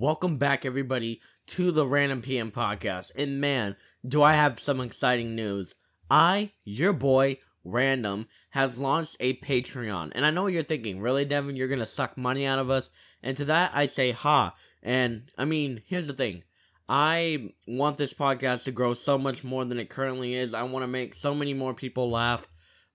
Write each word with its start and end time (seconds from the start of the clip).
Welcome 0.00 0.36
back, 0.36 0.64
everybody, 0.64 1.20
to 1.48 1.72
the 1.72 1.84
Random 1.84 2.22
PM 2.22 2.52
podcast. 2.52 3.10
And 3.16 3.40
man, 3.40 3.74
do 4.06 4.22
I 4.22 4.34
have 4.34 4.60
some 4.60 4.80
exciting 4.80 5.34
news. 5.34 5.74
I, 6.08 6.52
your 6.64 6.92
boy, 6.92 7.38
Random, 7.64 8.28
has 8.50 8.78
launched 8.78 9.16
a 9.18 9.34
Patreon. 9.38 10.12
And 10.14 10.24
I 10.24 10.30
know 10.30 10.44
what 10.44 10.52
you're 10.52 10.62
thinking. 10.62 11.00
Really, 11.00 11.24
Devin, 11.24 11.56
you're 11.56 11.66
going 11.66 11.80
to 11.80 11.86
suck 11.86 12.16
money 12.16 12.46
out 12.46 12.60
of 12.60 12.70
us? 12.70 12.90
And 13.24 13.36
to 13.38 13.46
that, 13.46 13.72
I 13.74 13.86
say, 13.86 14.12
ha. 14.12 14.54
And 14.84 15.32
I 15.36 15.44
mean, 15.44 15.82
here's 15.84 16.06
the 16.06 16.12
thing. 16.12 16.44
I 16.88 17.54
want 17.66 17.98
this 17.98 18.14
podcast 18.14 18.62
to 18.64 18.70
grow 18.70 18.94
so 18.94 19.18
much 19.18 19.42
more 19.42 19.64
than 19.64 19.80
it 19.80 19.90
currently 19.90 20.36
is. 20.36 20.54
I 20.54 20.62
want 20.62 20.84
to 20.84 20.86
make 20.86 21.12
so 21.12 21.34
many 21.34 21.54
more 21.54 21.74
people 21.74 22.08
laugh, 22.08 22.46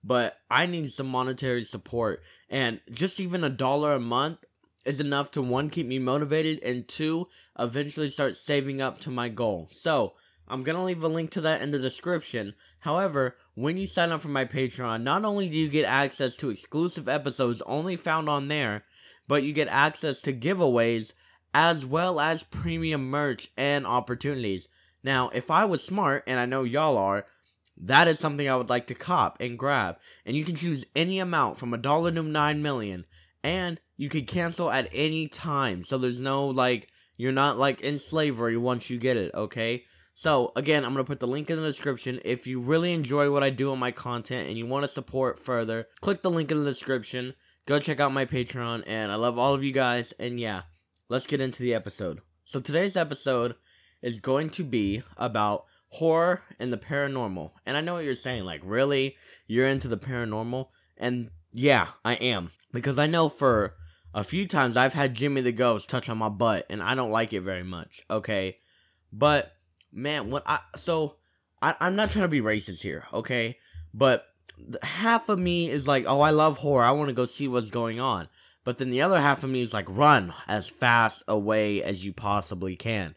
but 0.02 0.38
I 0.50 0.64
need 0.64 0.90
some 0.90 1.08
monetary 1.08 1.64
support. 1.64 2.22
And 2.48 2.80
just 2.90 3.20
even 3.20 3.44
a 3.44 3.50
dollar 3.50 3.92
a 3.92 4.00
month 4.00 4.42
is 4.84 5.00
enough 5.00 5.30
to 5.32 5.42
one 5.42 5.70
keep 5.70 5.86
me 5.86 5.98
motivated 5.98 6.62
and 6.62 6.86
two 6.86 7.28
eventually 7.58 8.10
start 8.10 8.36
saving 8.36 8.80
up 8.80 8.98
to 9.00 9.10
my 9.10 9.28
goal. 9.28 9.68
So, 9.70 10.14
I'm 10.46 10.62
going 10.62 10.76
to 10.76 10.82
leave 10.82 11.02
a 11.02 11.08
link 11.08 11.30
to 11.32 11.40
that 11.42 11.62
in 11.62 11.70
the 11.70 11.78
description. 11.78 12.54
However, 12.80 13.36
when 13.54 13.78
you 13.78 13.86
sign 13.86 14.12
up 14.12 14.20
for 14.20 14.28
my 14.28 14.44
Patreon, 14.44 15.02
not 15.02 15.24
only 15.24 15.48
do 15.48 15.56
you 15.56 15.68
get 15.68 15.86
access 15.86 16.36
to 16.36 16.50
exclusive 16.50 17.08
episodes 17.08 17.62
only 17.62 17.96
found 17.96 18.28
on 18.28 18.48
there, 18.48 18.84
but 19.26 19.42
you 19.42 19.54
get 19.54 19.68
access 19.68 20.20
to 20.22 20.34
giveaways 20.34 21.14
as 21.54 21.86
well 21.86 22.20
as 22.20 22.42
premium 22.42 23.08
merch 23.08 23.50
and 23.56 23.86
opportunities. 23.86 24.68
Now, 25.02 25.30
if 25.30 25.50
I 25.50 25.64
was 25.64 25.82
smart, 25.82 26.24
and 26.26 26.38
I 26.38 26.46
know 26.46 26.64
y'all 26.64 26.98
are, 26.98 27.26
that 27.76 28.08
is 28.08 28.18
something 28.18 28.48
I 28.48 28.56
would 28.56 28.68
like 28.68 28.86
to 28.88 28.94
cop 28.94 29.38
and 29.40 29.58
grab. 29.58 29.98
And 30.26 30.36
you 30.36 30.44
can 30.44 30.56
choose 30.56 30.84
any 30.94 31.18
amount 31.18 31.58
from 31.58 31.72
a 31.72 31.78
dollar 31.78 32.10
to 32.12 32.22
nine 32.22 32.62
million. 32.62 33.04
And 33.44 33.80
you 33.96 34.08
can 34.08 34.24
cancel 34.24 34.70
at 34.70 34.88
any 34.92 35.28
time. 35.28 35.84
So 35.84 35.98
there's 35.98 36.18
no 36.18 36.48
like 36.48 36.88
you're 37.16 37.30
not 37.30 37.58
like 37.58 37.80
in 37.82 38.00
slavery 38.00 38.56
once 38.56 38.90
you 38.90 38.98
get 38.98 39.16
it, 39.16 39.32
okay? 39.34 39.84
So 40.14 40.50
again, 40.56 40.84
I'm 40.84 40.92
gonna 40.92 41.04
put 41.04 41.20
the 41.20 41.28
link 41.28 41.50
in 41.50 41.56
the 41.56 41.62
description. 41.62 42.20
If 42.24 42.48
you 42.48 42.58
really 42.60 42.92
enjoy 42.92 43.30
what 43.30 43.44
I 43.44 43.50
do 43.50 43.70
on 43.70 43.78
my 43.78 43.92
content 43.92 44.48
and 44.48 44.58
you 44.58 44.66
want 44.66 44.82
to 44.82 44.88
support 44.88 45.38
further, 45.38 45.86
click 46.00 46.22
the 46.22 46.30
link 46.30 46.50
in 46.50 46.58
the 46.58 46.64
description. 46.64 47.34
Go 47.66 47.78
check 47.78 47.98
out 48.00 48.12
my 48.12 48.26
Patreon, 48.26 48.84
and 48.86 49.10
I 49.10 49.14
love 49.14 49.38
all 49.38 49.54
of 49.54 49.64
you 49.64 49.72
guys. 49.72 50.12
And 50.18 50.38
yeah, 50.38 50.62
let's 51.08 51.26
get 51.26 51.40
into 51.40 51.62
the 51.62 51.74
episode. 51.74 52.20
So 52.44 52.60
today's 52.60 52.96
episode 52.96 53.54
is 54.02 54.18
going 54.18 54.50
to 54.50 54.64
be 54.64 55.02
about 55.16 55.64
horror 55.88 56.42
and 56.58 56.70
the 56.70 56.76
paranormal. 56.76 57.52
And 57.64 57.76
I 57.76 57.80
know 57.80 57.94
what 57.94 58.04
you're 58.04 58.16
saying, 58.16 58.44
like, 58.44 58.60
really? 58.64 59.16
You're 59.46 59.66
into 59.66 59.88
the 59.88 59.96
paranormal? 59.96 60.68
And 60.98 61.30
yeah, 61.52 61.88
I 62.04 62.14
am. 62.14 62.50
Because 62.74 62.98
I 62.98 63.06
know 63.06 63.30
for 63.30 63.74
a 64.12 64.22
few 64.22 64.46
times 64.46 64.76
I've 64.76 64.92
had 64.92 65.14
Jimmy 65.14 65.40
the 65.40 65.52
Ghost 65.52 65.88
touch 65.88 66.10
on 66.10 66.18
my 66.18 66.28
butt, 66.28 66.66
and 66.68 66.82
I 66.82 66.94
don't 66.94 67.10
like 67.10 67.32
it 67.32 67.40
very 67.40 67.62
much. 67.62 68.02
Okay, 68.10 68.58
but 69.10 69.52
man, 69.90 70.30
what 70.30 70.42
I 70.44 70.58
so 70.76 71.16
I, 71.62 71.74
I'm 71.80 71.96
not 71.96 72.10
trying 72.10 72.24
to 72.24 72.28
be 72.28 72.42
racist 72.42 72.82
here, 72.82 73.06
okay, 73.14 73.56
but 73.94 74.26
half 74.82 75.28
of 75.28 75.38
me 75.38 75.70
is 75.70 75.88
like, 75.88 76.04
oh, 76.06 76.20
I 76.20 76.30
love 76.30 76.58
horror. 76.58 76.84
I 76.84 76.90
want 76.90 77.08
to 77.08 77.14
go 77.14 77.26
see 77.26 77.48
what's 77.48 77.70
going 77.70 78.00
on. 78.00 78.28
But 78.64 78.78
then 78.78 78.90
the 78.90 79.02
other 79.02 79.20
half 79.20 79.44
of 79.44 79.50
me 79.50 79.60
is 79.60 79.74
like, 79.74 79.86
run 79.88 80.32
as 80.48 80.68
fast 80.68 81.22
away 81.28 81.82
as 81.82 82.04
you 82.04 82.12
possibly 82.12 82.76
can. 82.76 83.14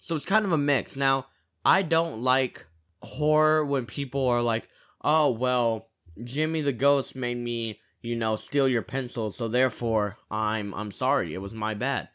So 0.00 0.16
it's 0.16 0.26
kind 0.26 0.44
of 0.44 0.52
a 0.52 0.58
mix. 0.58 0.96
Now, 0.96 1.26
I 1.64 1.82
don't 1.82 2.22
like 2.22 2.66
horror 3.02 3.64
when 3.64 3.86
people 3.86 4.26
are 4.28 4.42
like, 4.42 4.68
oh, 5.02 5.30
well, 5.30 5.88
Jimmy 6.22 6.62
the 6.62 6.72
Ghost 6.72 7.14
made 7.14 7.36
me 7.36 7.80
you 8.02 8.16
know, 8.16 8.36
steal 8.36 8.68
your 8.68 8.82
pencil, 8.82 9.30
so 9.30 9.48
therefore 9.48 10.18
I'm 10.30 10.74
I'm 10.74 10.90
sorry, 10.90 11.32
it 11.32 11.40
was 11.40 11.54
my 11.54 11.74
bad. 11.74 12.08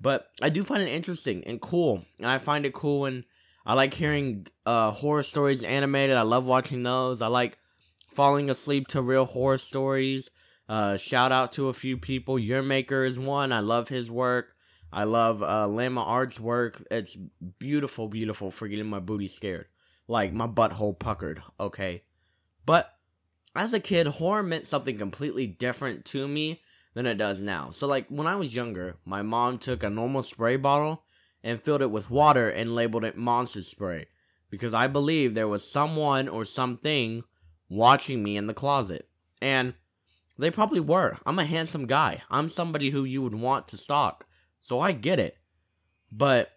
But 0.00 0.28
I 0.40 0.48
do 0.48 0.62
find 0.62 0.82
it 0.82 0.88
interesting 0.88 1.44
and 1.44 1.60
cool. 1.60 2.04
And 2.18 2.30
I 2.30 2.38
find 2.38 2.64
it 2.64 2.72
cool 2.72 3.00
when 3.00 3.24
I 3.66 3.74
like 3.74 3.94
hearing 3.94 4.46
uh 4.64 4.90
horror 4.90 5.22
stories 5.22 5.62
animated. 5.62 6.16
I 6.16 6.22
love 6.22 6.46
watching 6.46 6.82
those. 6.82 7.20
I 7.20 7.26
like 7.26 7.58
falling 8.10 8.48
asleep 8.48 8.88
to 8.88 9.02
real 9.02 9.26
horror 9.26 9.58
stories. 9.58 10.30
Uh 10.68 10.96
shout 10.96 11.30
out 11.30 11.52
to 11.52 11.68
a 11.68 11.74
few 11.74 11.98
people. 11.98 12.38
Your 12.38 12.62
Maker 12.62 13.04
is 13.04 13.18
one. 13.18 13.52
I 13.52 13.60
love 13.60 13.88
his 13.88 14.10
work. 14.10 14.54
I 14.90 15.04
love 15.04 15.42
uh 15.42 15.68
Llama 15.68 16.02
Art's 16.02 16.40
work. 16.40 16.82
It's 16.90 17.16
beautiful, 17.58 18.08
beautiful 18.08 18.50
for 18.50 18.66
getting 18.66 18.86
my 18.86 19.00
booty 19.00 19.28
scared. 19.28 19.66
Like 20.06 20.32
my 20.32 20.46
butthole 20.46 20.98
puckered, 20.98 21.42
okay? 21.60 22.04
But 22.64 22.97
as 23.58 23.74
a 23.74 23.80
kid, 23.80 24.06
horror 24.06 24.44
meant 24.44 24.68
something 24.68 24.96
completely 24.96 25.48
different 25.48 26.04
to 26.06 26.28
me 26.28 26.62
than 26.94 27.06
it 27.06 27.16
does 27.16 27.40
now. 27.40 27.70
So, 27.70 27.88
like, 27.88 28.06
when 28.08 28.28
I 28.28 28.36
was 28.36 28.54
younger, 28.54 28.98
my 29.04 29.20
mom 29.20 29.58
took 29.58 29.82
a 29.82 29.90
normal 29.90 30.22
spray 30.22 30.56
bottle 30.56 31.02
and 31.42 31.60
filled 31.60 31.82
it 31.82 31.90
with 31.90 32.08
water 32.08 32.48
and 32.48 32.76
labeled 32.76 33.04
it 33.04 33.16
monster 33.16 33.64
spray 33.64 34.06
because 34.48 34.74
I 34.74 34.86
believed 34.86 35.34
there 35.34 35.48
was 35.48 35.68
someone 35.68 36.28
or 36.28 36.44
something 36.44 37.24
watching 37.68 38.22
me 38.22 38.36
in 38.36 38.46
the 38.46 38.54
closet. 38.54 39.08
And 39.42 39.74
they 40.38 40.52
probably 40.52 40.80
were. 40.80 41.18
I'm 41.26 41.40
a 41.40 41.44
handsome 41.44 41.86
guy. 41.86 42.22
I'm 42.30 42.48
somebody 42.48 42.90
who 42.90 43.02
you 43.02 43.22
would 43.22 43.34
want 43.34 43.66
to 43.68 43.76
stalk. 43.76 44.24
So 44.60 44.78
I 44.78 44.92
get 44.92 45.18
it. 45.18 45.36
But 46.12 46.52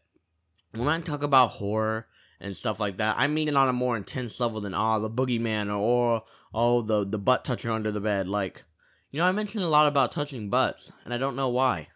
when 0.72 0.88
I 0.88 1.00
talk 1.02 1.24
about 1.24 1.50
horror 1.50 2.08
and 2.42 2.56
stuff 2.56 2.80
like 2.80 2.98
that. 2.98 3.16
I 3.18 3.28
mean 3.28 3.48
it 3.48 3.56
on 3.56 3.70
a 3.70 3.74
more 3.74 3.96
intense 3.96 4.40
level 4.40 4.62
than 4.62 4.74
oh 4.74 5.00
the 5.00 5.10
boogeyman 5.10 5.68
or, 5.68 5.78
or 5.78 6.24
oh 6.54 6.82
the 6.82 7.06
the 7.06 7.20
butt 7.20 7.46
toucher 7.46 7.72
under 7.72 7.92
the 7.92 8.02
bed. 8.02 8.28
Like 8.28 8.64
you 9.12 9.20
know, 9.20 9.26
I 9.26 9.32
mentioned 9.32 9.64
a 9.64 9.70
lot 9.70 9.88
about 9.88 10.12
touching 10.12 10.50
butts, 10.50 10.92
and 11.04 11.14
I 11.14 11.18
don't 11.18 11.36
know 11.36 11.50
why, 11.50 11.90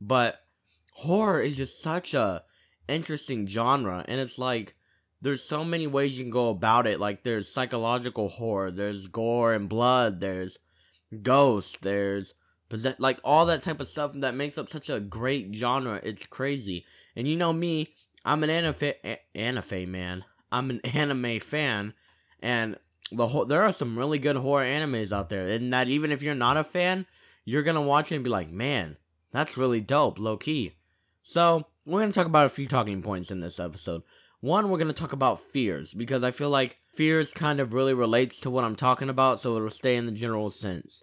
but 0.00 0.40
horror 0.92 1.40
is 1.40 1.56
just 1.56 1.82
such 1.82 2.14
a 2.14 2.42
interesting 2.88 3.46
genre, 3.46 4.04
and 4.08 4.20
it's 4.20 4.38
like 4.38 4.74
there's 5.20 5.42
so 5.42 5.64
many 5.64 5.86
ways 5.86 6.16
you 6.16 6.24
can 6.24 6.30
go 6.30 6.50
about 6.50 6.86
it. 6.86 7.00
Like 7.00 7.22
there's 7.22 7.52
psychological 7.52 8.28
horror, 8.28 8.70
there's 8.70 9.08
gore 9.08 9.54
and 9.54 9.68
blood, 9.68 10.20
there's 10.20 10.58
ghosts, 11.22 11.78
there's 11.80 12.34
possess- 12.68 13.00
like 13.00 13.20
all 13.24 13.46
that 13.46 13.62
type 13.62 13.80
of 13.80 13.88
stuff 13.88 14.12
that 14.14 14.34
makes 14.34 14.58
up 14.58 14.68
such 14.68 14.88
a 14.88 15.00
great 15.00 15.54
genre. 15.54 16.00
It's 16.02 16.26
crazy. 16.26 16.84
And 17.16 17.28
you 17.28 17.36
know 17.36 17.52
me, 17.52 17.94
I'm 18.24 18.42
an 18.42 18.50
anime 18.50 18.92
anime 19.34 19.90
man. 19.90 20.24
I'm 20.50 20.70
an 20.70 20.80
anime 20.84 21.40
fan, 21.40 21.94
and 22.40 22.76
the 23.12 23.28
whole, 23.28 23.44
there 23.44 23.62
are 23.62 23.72
some 23.72 23.98
really 23.98 24.18
good 24.18 24.36
horror 24.36 24.64
animes 24.64 25.12
out 25.12 25.28
there. 25.28 25.46
And 25.46 25.72
that 25.72 25.88
even 25.88 26.10
if 26.10 26.22
you're 26.22 26.34
not 26.34 26.56
a 26.56 26.64
fan, 26.64 27.06
you're 27.44 27.62
gonna 27.62 27.82
watch 27.82 28.10
it 28.10 28.16
and 28.16 28.24
be 28.24 28.30
like, 28.30 28.50
man, 28.50 28.96
that's 29.30 29.56
really 29.56 29.80
dope, 29.80 30.18
low 30.18 30.36
key. 30.36 30.76
So 31.22 31.66
we're 31.84 32.00
gonna 32.00 32.12
talk 32.12 32.26
about 32.26 32.46
a 32.46 32.50
few 32.50 32.66
talking 32.66 33.02
points 33.02 33.30
in 33.30 33.40
this 33.40 33.60
episode. 33.60 34.02
One, 34.40 34.70
we're 34.70 34.78
gonna 34.78 34.92
talk 34.92 35.12
about 35.12 35.40
fears 35.40 35.92
because 35.94 36.24
I 36.24 36.30
feel 36.30 36.50
like 36.50 36.78
fears 36.92 37.32
kind 37.32 37.60
of 37.60 37.74
really 37.74 37.94
relates 37.94 38.40
to 38.40 38.50
what 38.50 38.64
I'm 38.64 38.76
talking 38.76 39.08
about, 39.08 39.40
so 39.40 39.56
it'll 39.56 39.70
stay 39.70 39.96
in 39.96 40.06
the 40.06 40.12
general 40.12 40.50
sense. 40.50 41.02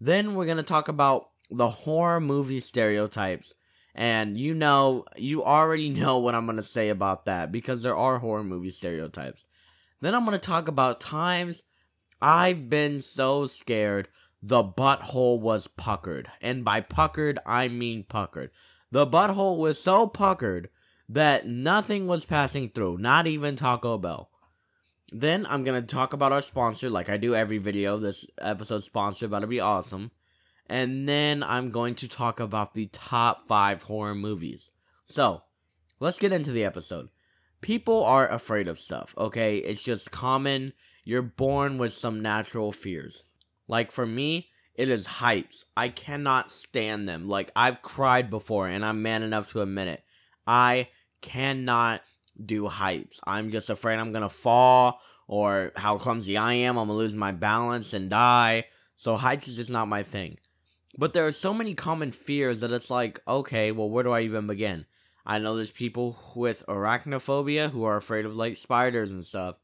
Then 0.00 0.34
we're 0.34 0.46
gonna 0.46 0.62
talk 0.62 0.88
about 0.88 1.30
the 1.50 1.70
horror 1.70 2.20
movie 2.20 2.60
stereotypes 2.60 3.54
and 3.94 4.38
you 4.38 4.54
know, 4.54 5.04
you 5.16 5.44
already 5.44 5.90
know 5.90 6.18
what 6.18 6.34
I'm 6.34 6.46
going 6.46 6.56
to 6.56 6.62
say 6.62 6.88
about 6.88 7.26
that 7.26 7.52
because 7.52 7.82
there 7.82 7.96
are 7.96 8.18
horror 8.18 8.44
movie 8.44 8.70
stereotypes. 8.70 9.44
Then 10.00 10.14
I'm 10.14 10.24
going 10.24 10.38
to 10.38 10.46
talk 10.46 10.68
about 10.68 11.00
times 11.00 11.62
I've 12.22 12.68
been 12.68 13.00
so 13.00 13.46
scared 13.46 14.08
the 14.42 14.64
butthole 14.64 15.40
was 15.40 15.66
puckered. 15.66 16.30
And 16.40 16.64
by 16.64 16.80
puckered, 16.80 17.38
I 17.44 17.68
mean 17.68 18.04
puckered. 18.04 18.50
The 18.90 19.06
butthole 19.06 19.58
was 19.58 19.80
so 19.80 20.06
puckered 20.06 20.70
that 21.08 21.46
nothing 21.46 22.06
was 22.06 22.24
passing 22.24 22.70
through, 22.70 22.98
not 22.98 23.26
even 23.26 23.56
Taco 23.56 23.98
Bell. 23.98 24.30
Then 25.12 25.44
I'm 25.46 25.64
going 25.64 25.80
to 25.80 25.86
talk 25.86 26.12
about 26.12 26.32
our 26.32 26.42
sponsor 26.42 26.88
like 26.88 27.08
I 27.08 27.16
do 27.16 27.34
every 27.34 27.58
video. 27.58 27.98
This 27.98 28.26
episode 28.40 28.84
sponsored 28.84 29.26
about 29.26 29.40
to 29.40 29.46
be 29.46 29.60
awesome 29.60 30.12
and 30.70 31.08
then 31.08 31.42
I'm 31.42 31.72
going 31.72 31.96
to 31.96 32.08
talk 32.08 32.38
about 32.38 32.74
the 32.74 32.86
top 32.86 33.48
five 33.48 33.82
horror 33.82 34.14
movies. 34.14 34.70
So, 35.04 35.42
let's 35.98 36.20
get 36.20 36.32
into 36.32 36.52
the 36.52 36.64
episode. 36.64 37.08
People 37.60 38.04
are 38.04 38.28
afraid 38.28 38.68
of 38.68 38.78
stuff, 38.78 39.12
okay? 39.18 39.56
It's 39.56 39.82
just 39.82 40.12
common. 40.12 40.72
You're 41.04 41.22
born 41.22 41.76
with 41.76 41.92
some 41.92 42.22
natural 42.22 42.70
fears. 42.70 43.24
Like 43.66 43.90
for 43.90 44.06
me, 44.06 44.50
it 44.76 44.88
is 44.88 45.06
heights. 45.06 45.66
I 45.76 45.88
cannot 45.88 46.52
stand 46.52 47.08
them. 47.08 47.26
Like 47.26 47.50
I've 47.56 47.82
cried 47.82 48.30
before 48.30 48.68
and 48.68 48.84
I'm 48.84 49.02
man 49.02 49.24
enough 49.24 49.50
to 49.50 49.62
admit 49.62 49.88
it. 49.88 50.04
I 50.46 50.88
cannot 51.20 52.02
do 52.42 52.68
heights. 52.68 53.20
I'm 53.24 53.50
just 53.50 53.70
afraid 53.70 53.98
I'm 53.98 54.12
going 54.12 54.22
to 54.22 54.28
fall 54.28 55.00
or 55.26 55.72
how 55.74 55.98
clumsy 55.98 56.36
I 56.36 56.52
am. 56.52 56.78
I'm 56.78 56.86
going 56.86 56.96
to 56.96 57.04
lose 57.04 57.14
my 57.14 57.32
balance 57.32 57.92
and 57.92 58.08
die. 58.08 58.66
So 58.94 59.16
heights 59.16 59.48
is 59.48 59.56
just 59.56 59.70
not 59.70 59.88
my 59.88 60.04
thing. 60.04 60.38
But 60.98 61.12
there 61.12 61.26
are 61.26 61.32
so 61.32 61.54
many 61.54 61.74
common 61.74 62.12
fears 62.12 62.60
that 62.60 62.72
it's 62.72 62.90
like, 62.90 63.20
okay, 63.26 63.72
well, 63.72 63.88
where 63.88 64.04
do 64.04 64.12
I 64.12 64.22
even 64.22 64.46
begin? 64.46 64.86
I 65.24 65.38
know 65.38 65.54
there's 65.56 65.70
people 65.70 66.18
with 66.34 66.64
arachnophobia 66.66 67.70
who 67.70 67.84
are 67.84 67.96
afraid 67.96 68.24
of 68.24 68.34
like 68.34 68.56
spiders 68.56 69.10
and 69.10 69.24
stuff. 69.24 69.56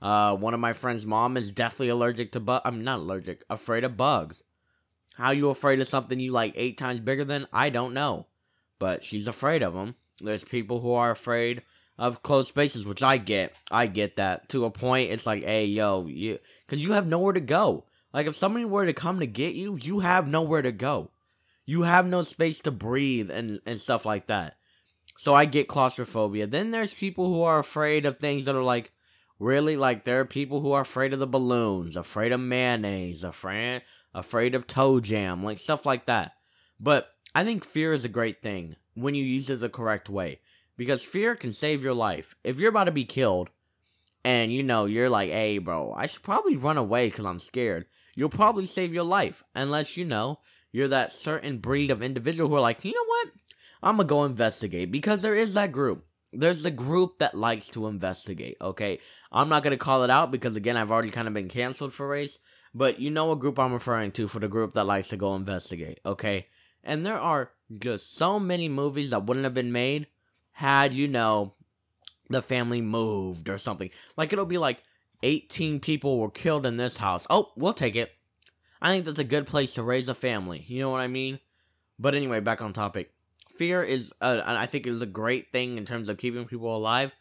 Uh, 0.00 0.34
one 0.34 0.54
of 0.54 0.60
my 0.60 0.72
friend's 0.72 1.06
mom 1.06 1.36
is 1.36 1.52
deathly 1.52 1.88
allergic 1.88 2.32
to 2.32 2.40
bug. 2.40 2.62
I'm 2.64 2.82
not 2.82 2.98
allergic, 3.00 3.44
afraid 3.48 3.84
of 3.84 3.96
bugs. 3.96 4.42
How 5.14 5.30
you 5.30 5.50
afraid 5.50 5.80
of 5.80 5.86
something 5.86 6.18
you 6.18 6.32
like 6.32 6.54
eight 6.56 6.76
times 6.78 6.98
bigger 7.00 7.24
than? 7.24 7.46
I 7.52 7.70
don't 7.70 7.94
know. 7.94 8.26
but 8.78 9.04
she's 9.04 9.28
afraid 9.28 9.62
of 9.62 9.74
them. 9.74 9.94
There's 10.20 10.42
people 10.42 10.80
who 10.80 10.92
are 10.92 11.12
afraid 11.12 11.62
of 11.96 12.24
closed 12.24 12.48
spaces, 12.48 12.84
which 12.84 13.00
I 13.00 13.16
get. 13.16 13.56
I 13.70 13.86
get 13.86 14.16
that 14.16 14.48
to 14.48 14.64
a 14.64 14.70
point. 14.72 15.12
It's 15.12 15.24
like, 15.24 15.44
hey, 15.44 15.66
yo, 15.66 16.06
you, 16.08 16.40
because 16.66 16.82
you 16.82 16.92
have 16.92 17.06
nowhere 17.06 17.32
to 17.32 17.40
go. 17.40 17.84
Like 18.12 18.26
if 18.26 18.36
somebody 18.36 18.64
were 18.64 18.86
to 18.86 18.92
come 18.92 19.20
to 19.20 19.26
get 19.26 19.54
you, 19.54 19.76
you 19.76 20.00
have 20.00 20.28
nowhere 20.28 20.62
to 20.62 20.72
go. 20.72 21.10
You 21.64 21.82
have 21.82 22.06
no 22.06 22.22
space 22.22 22.60
to 22.60 22.70
breathe 22.70 23.30
and 23.30 23.60
and 23.64 23.80
stuff 23.80 24.04
like 24.04 24.26
that. 24.26 24.56
So 25.16 25.34
I 25.34 25.44
get 25.44 25.68
claustrophobia. 25.68 26.46
Then 26.46 26.70
there's 26.70 26.94
people 26.94 27.26
who 27.26 27.42
are 27.42 27.58
afraid 27.58 28.04
of 28.04 28.16
things 28.16 28.44
that 28.44 28.56
are 28.56 28.62
like 28.62 28.92
really 29.38 29.76
like 29.76 30.04
there 30.04 30.20
are 30.20 30.24
people 30.24 30.60
who 30.60 30.72
are 30.72 30.82
afraid 30.82 31.12
of 31.12 31.18
the 31.18 31.26
balloons, 31.26 31.96
afraid 31.96 32.32
of 32.32 32.40
mayonnaise, 32.40 33.24
afraid 33.24 33.82
afraid 34.14 34.54
of 34.54 34.66
toe 34.66 35.00
jam, 35.00 35.42
like 35.42 35.58
stuff 35.58 35.86
like 35.86 36.06
that. 36.06 36.32
But 36.78 37.08
I 37.34 37.44
think 37.44 37.64
fear 37.64 37.92
is 37.92 38.04
a 38.04 38.10
great 38.10 38.42
thing 38.42 38.76
when 38.94 39.14
you 39.14 39.24
use 39.24 39.48
it 39.48 39.60
the 39.60 39.68
correct 39.68 40.10
way 40.10 40.40
because 40.76 41.02
fear 41.02 41.34
can 41.34 41.52
save 41.52 41.82
your 41.82 41.94
life. 41.94 42.34
If 42.44 42.58
you're 42.58 42.70
about 42.70 42.84
to 42.84 42.92
be 42.92 43.04
killed 43.04 43.50
and 44.24 44.52
you 44.52 44.62
know 44.62 44.84
you're 44.84 45.10
like, 45.10 45.30
"Hey, 45.30 45.58
bro, 45.58 45.92
I 45.92 46.06
should 46.06 46.22
probably 46.22 46.56
run 46.56 46.76
away 46.76 47.10
cuz 47.10 47.24
I'm 47.24 47.38
scared." 47.38 47.86
You'll 48.14 48.28
probably 48.28 48.66
save 48.66 48.92
your 48.92 49.04
life 49.04 49.42
unless 49.54 49.96
you 49.96 50.04
know 50.04 50.40
you're 50.70 50.88
that 50.88 51.12
certain 51.12 51.58
breed 51.58 51.90
of 51.90 52.02
individual 52.02 52.48
who 52.48 52.56
are 52.56 52.60
like, 52.60 52.84
"You 52.84 52.92
know 52.92 53.06
what? 53.06 53.28
I'm 53.82 53.98
to 53.98 54.04
go 54.04 54.24
investigate." 54.24 54.90
Because 54.90 55.22
there 55.22 55.34
is 55.34 55.54
that 55.54 55.72
group. 55.72 56.06
There's 56.32 56.62
the 56.62 56.70
group 56.70 57.18
that 57.18 57.34
likes 57.34 57.68
to 57.68 57.86
investigate, 57.86 58.56
okay? 58.60 59.00
I'm 59.30 59.50
not 59.50 59.62
to 59.64 59.76
call 59.76 60.02
it 60.02 60.10
out 60.10 60.30
because 60.30 60.56
again, 60.56 60.76
I've 60.78 60.90
already 60.90 61.10
kind 61.10 61.28
of 61.28 61.34
been 61.34 61.48
canceled 61.48 61.92
for 61.92 62.08
race, 62.08 62.38
but 62.74 62.98
you 62.98 63.10
know 63.10 63.26
what 63.26 63.40
group 63.40 63.58
I'm 63.58 63.72
referring 63.72 64.12
to 64.12 64.28
for 64.28 64.40
the 64.40 64.48
group 64.48 64.72
that 64.72 64.86
likes 64.86 65.08
to 65.08 65.16
go 65.16 65.34
investigate, 65.34 66.00
okay? 66.06 66.46
And 66.82 67.04
there 67.04 67.20
are 67.20 67.52
just 67.78 68.16
so 68.16 68.40
many 68.40 68.68
movies 68.68 69.10
that 69.10 69.24
wouldn't 69.24 69.44
have 69.44 69.54
been 69.54 69.72
made 69.72 70.06
had, 70.52 70.94
you 70.94 71.06
know, 71.06 71.54
the 72.32 72.42
family 72.42 72.80
moved 72.80 73.48
or 73.48 73.58
something. 73.58 73.90
Like 74.16 74.32
it'll 74.32 74.44
be 74.44 74.58
like 74.58 74.82
18 75.22 75.80
people 75.80 76.18
were 76.18 76.30
killed 76.30 76.66
in 76.66 76.76
this 76.76 76.96
house. 76.96 77.26
Oh, 77.30 77.52
we'll 77.56 77.74
take 77.74 77.96
it. 77.96 78.12
I 78.80 78.90
think 78.90 79.04
that's 79.04 79.18
a 79.18 79.24
good 79.24 79.46
place 79.46 79.74
to 79.74 79.82
raise 79.82 80.08
a 80.08 80.14
family. 80.14 80.64
You 80.66 80.80
know 80.80 80.90
what 80.90 81.00
I 81.00 81.06
mean? 81.06 81.38
But 81.98 82.14
anyway, 82.14 82.40
back 82.40 82.60
on 82.60 82.72
topic. 82.72 83.12
Fear 83.56 83.84
is, 83.84 84.12
uh, 84.20 84.42
I 84.44 84.66
think, 84.66 84.86
is 84.86 85.02
a 85.02 85.06
great 85.06 85.52
thing 85.52 85.78
in 85.78 85.86
terms 85.86 86.08
of 86.08 86.18
keeping 86.18 86.46
people 86.46 86.74
alive. 86.74 87.12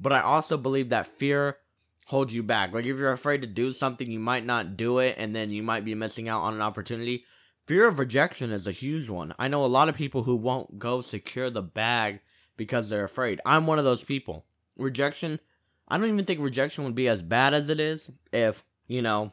But 0.00 0.14
I 0.14 0.20
also 0.20 0.56
believe 0.56 0.88
that 0.88 1.18
fear 1.18 1.58
holds 2.06 2.34
you 2.34 2.42
back. 2.42 2.72
Like 2.72 2.86
if 2.86 2.98
you're 2.98 3.12
afraid 3.12 3.42
to 3.42 3.46
do 3.46 3.70
something, 3.72 4.10
you 4.10 4.18
might 4.18 4.46
not 4.46 4.76
do 4.76 4.98
it, 4.98 5.16
and 5.18 5.36
then 5.36 5.50
you 5.50 5.62
might 5.62 5.84
be 5.84 5.94
missing 5.94 6.28
out 6.28 6.42
on 6.42 6.54
an 6.54 6.62
opportunity. 6.62 7.24
Fear 7.66 7.86
of 7.86 7.98
rejection 7.98 8.50
is 8.50 8.66
a 8.66 8.72
huge 8.72 9.10
one. 9.10 9.34
I 9.38 9.48
know 9.48 9.64
a 9.64 9.66
lot 9.66 9.88
of 9.88 9.94
people 9.94 10.22
who 10.22 10.36
won't 10.36 10.78
go 10.78 11.02
secure 11.02 11.50
the 11.50 11.62
bag 11.62 12.20
because 12.56 12.88
they're 12.88 13.04
afraid. 13.04 13.40
I'm 13.44 13.66
one 13.66 13.78
of 13.78 13.84
those 13.84 14.02
people. 14.02 14.46
Rejection, 14.80 15.40
I 15.88 15.98
don't 15.98 16.08
even 16.08 16.24
think 16.24 16.40
rejection 16.40 16.84
would 16.84 16.94
be 16.94 17.08
as 17.08 17.22
bad 17.22 17.54
as 17.54 17.68
it 17.68 17.80
is 17.80 18.10
if, 18.32 18.64
you 18.88 19.02
know, 19.02 19.32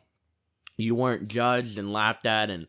you 0.78 0.94
weren't 0.94 1.28
judged 1.28 1.78
and 1.78 1.94
laughed 1.94 2.26
at 2.26 2.50
and 2.50 2.68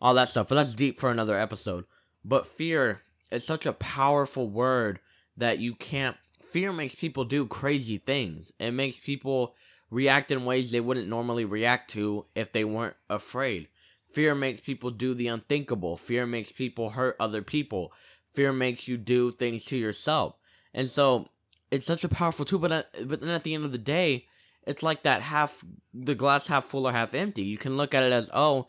all 0.00 0.14
that 0.14 0.28
stuff. 0.28 0.48
But 0.48 0.54
that's 0.56 0.74
deep 0.74 1.00
for 1.00 1.10
another 1.10 1.38
episode. 1.38 1.84
But 2.24 2.46
fear 2.46 3.02
is 3.30 3.44
such 3.44 3.66
a 3.66 3.72
powerful 3.72 4.48
word 4.48 5.00
that 5.36 5.58
you 5.58 5.74
can't. 5.74 6.16
Fear 6.40 6.72
makes 6.72 6.94
people 6.94 7.24
do 7.24 7.46
crazy 7.46 7.98
things. 7.98 8.52
It 8.58 8.70
makes 8.70 8.98
people 8.98 9.54
react 9.90 10.30
in 10.30 10.44
ways 10.44 10.70
they 10.70 10.80
wouldn't 10.80 11.08
normally 11.08 11.44
react 11.44 11.90
to 11.90 12.26
if 12.34 12.52
they 12.52 12.64
weren't 12.64 12.96
afraid. 13.10 13.68
Fear 14.12 14.36
makes 14.36 14.60
people 14.60 14.90
do 14.90 15.14
the 15.14 15.26
unthinkable. 15.26 15.96
Fear 15.96 16.26
makes 16.26 16.52
people 16.52 16.90
hurt 16.90 17.16
other 17.18 17.42
people. 17.42 17.92
Fear 18.26 18.52
makes 18.52 18.86
you 18.86 18.96
do 18.96 19.32
things 19.32 19.64
to 19.66 19.76
yourself. 19.76 20.36
And 20.72 20.88
so 20.88 21.28
it's 21.74 21.86
such 21.86 22.04
a 22.04 22.08
powerful 22.08 22.44
tool. 22.44 22.60
But, 22.60 22.72
at, 22.72 23.08
but 23.08 23.20
then 23.20 23.30
at 23.30 23.42
the 23.42 23.54
end 23.54 23.64
of 23.64 23.72
the 23.72 23.78
day, 23.78 24.26
it's 24.66 24.82
like 24.82 25.02
that 25.02 25.22
half, 25.22 25.64
the 25.92 26.14
glass 26.14 26.46
half 26.46 26.64
full 26.64 26.86
or 26.86 26.92
half 26.92 27.14
empty. 27.14 27.42
You 27.42 27.58
can 27.58 27.76
look 27.76 27.94
at 27.94 28.02
it 28.02 28.12
as, 28.12 28.30
oh, 28.32 28.68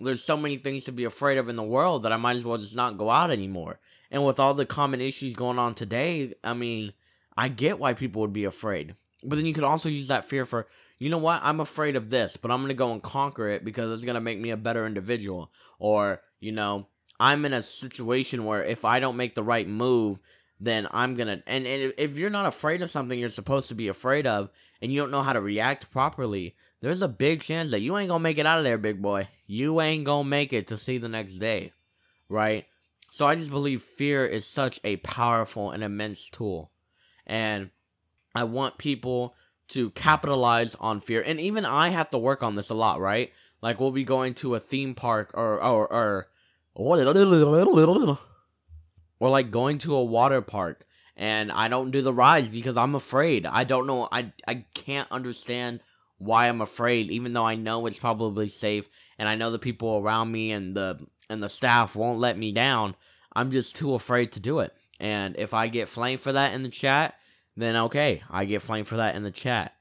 there's 0.00 0.24
so 0.24 0.36
many 0.36 0.56
things 0.56 0.84
to 0.84 0.92
be 0.92 1.04
afraid 1.04 1.38
of 1.38 1.48
in 1.48 1.56
the 1.56 1.62
world 1.62 2.02
that 2.04 2.12
I 2.12 2.16
might 2.16 2.36
as 2.36 2.44
well 2.44 2.58
just 2.58 2.76
not 2.76 2.98
go 2.98 3.10
out 3.10 3.30
anymore. 3.30 3.80
And 4.10 4.24
with 4.24 4.38
all 4.38 4.54
the 4.54 4.66
common 4.66 5.00
issues 5.00 5.34
going 5.34 5.58
on 5.58 5.74
today, 5.74 6.34
I 6.44 6.54
mean, 6.54 6.92
I 7.36 7.48
get 7.48 7.78
why 7.78 7.94
people 7.94 8.22
would 8.22 8.32
be 8.32 8.44
afraid. 8.44 8.94
But 9.24 9.36
then 9.36 9.46
you 9.46 9.54
could 9.54 9.64
also 9.64 9.88
use 9.88 10.08
that 10.08 10.26
fear 10.26 10.46
for, 10.46 10.68
you 10.98 11.10
know 11.10 11.18
what, 11.18 11.40
I'm 11.42 11.60
afraid 11.60 11.96
of 11.96 12.08
this, 12.08 12.36
but 12.36 12.50
I'm 12.50 12.60
going 12.60 12.68
to 12.68 12.74
go 12.74 12.92
and 12.92 13.02
conquer 13.02 13.48
it 13.48 13.64
because 13.64 13.92
it's 13.92 14.04
going 14.04 14.14
to 14.14 14.20
make 14.20 14.38
me 14.38 14.50
a 14.50 14.56
better 14.56 14.86
individual. 14.86 15.50
Or, 15.78 16.22
you 16.40 16.52
know, 16.52 16.86
I'm 17.18 17.44
in 17.44 17.52
a 17.52 17.62
situation 17.62 18.44
where 18.44 18.62
if 18.62 18.84
I 18.84 19.00
don't 19.00 19.16
make 19.16 19.34
the 19.34 19.42
right 19.42 19.68
move, 19.68 20.20
then 20.60 20.88
I'm 20.90 21.16
to. 21.16 21.42
And, 21.46 21.66
and 21.66 21.92
if 21.98 22.16
you're 22.16 22.30
not 22.30 22.46
afraid 22.46 22.82
of 22.82 22.90
something 22.90 23.18
you're 23.18 23.30
supposed 23.30 23.68
to 23.68 23.74
be 23.74 23.88
afraid 23.88 24.26
of 24.26 24.50
and 24.80 24.90
you 24.90 25.00
don't 25.00 25.10
know 25.10 25.22
how 25.22 25.32
to 25.32 25.40
react 25.40 25.90
properly, 25.90 26.54
there's 26.80 27.02
a 27.02 27.08
big 27.08 27.42
chance 27.42 27.70
that 27.70 27.80
you 27.80 27.96
ain't 27.96 28.10
to 28.10 28.18
make 28.18 28.38
it 28.38 28.46
out 28.46 28.58
of 28.58 28.64
there, 28.64 28.78
big 28.78 29.02
boy. 29.02 29.28
You 29.46 29.80
ain't 29.80 30.06
to 30.06 30.24
make 30.24 30.52
it 30.52 30.68
to 30.68 30.78
see 30.78 30.98
the 30.98 31.08
next 31.08 31.34
day, 31.34 31.72
right? 32.28 32.66
So 33.10 33.26
I 33.26 33.34
just 33.34 33.50
believe 33.50 33.82
fear 33.82 34.26
is 34.26 34.46
such 34.46 34.80
a 34.84 34.96
powerful 34.98 35.70
and 35.70 35.82
immense 35.82 36.28
tool. 36.28 36.70
And 37.26 37.70
I 38.34 38.44
want 38.44 38.78
people 38.78 39.34
to 39.68 39.90
capitalize 39.90 40.74
on 40.76 41.00
fear. 41.00 41.22
And 41.22 41.40
even 41.40 41.64
I 41.64 41.88
have 41.88 42.10
to 42.10 42.18
work 42.18 42.42
on 42.42 42.56
this 42.56 42.70
a 42.70 42.74
lot, 42.74 43.00
right? 43.00 43.32
Like 43.62 43.80
we'll 43.80 43.90
be 43.90 44.04
going 44.04 44.34
to 44.34 44.54
a 44.54 44.60
theme 44.60 44.94
park 44.94 45.30
or 45.34 45.60
or 45.62 45.92
or 45.92 46.28
or 49.18 49.30
like 49.30 49.50
going 49.50 49.78
to 49.78 49.94
a 49.94 50.04
water 50.04 50.42
park 50.42 50.86
and 51.16 51.50
I 51.50 51.68
don't 51.68 51.90
do 51.90 52.02
the 52.02 52.12
rides 52.12 52.48
because 52.48 52.76
I'm 52.76 52.94
afraid. 52.94 53.46
I 53.46 53.64
don't 53.64 53.86
know 53.86 54.08
I 54.12 54.32
I 54.46 54.66
can't 54.74 55.10
understand 55.10 55.80
why 56.18 56.48
I'm 56.48 56.60
afraid 56.60 57.10
even 57.10 57.32
though 57.32 57.46
I 57.46 57.54
know 57.56 57.86
it's 57.86 57.98
probably 57.98 58.48
safe 58.48 58.88
and 59.18 59.28
I 59.28 59.34
know 59.34 59.50
the 59.50 59.58
people 59.58 59.98
around 59.98 60.30
me 60.30 60.52
and 60.52 60.76
the 60.76 60.98
and 61.28 61.42
the 61.42 61.48
staff 61.48 61.96
won't 61.96 62.20
let 62.20 62.38
me 62.38 62.52
down. 62.52 62.94
I'm 63.34 63.50
just 63.50 63.76
too 63.76 63.94
afraid 63.94 64.32
to 64.32 64.40
do 64.40 64.60
it. 64.60 64.72
And 65.00 65.36
if 65.36 65.52
I 65.52 65.68
get 65.68 65.88
flamed 65.88 66.20
for 66.20 66.32
that 66.32 66.54
in 66.54 66.62
the 66.62 66.68
chat, 66.70 67.16
then 67.56 67.76
okay, 67.76 68.22
I 68.30 68.44
get 68.44 68.62
flamed 68.62 68.88
for 68.88 68.96
that 68.96 69.14
in 69.14 69.22
the 69.22 69.30
chat. 69.30 69.74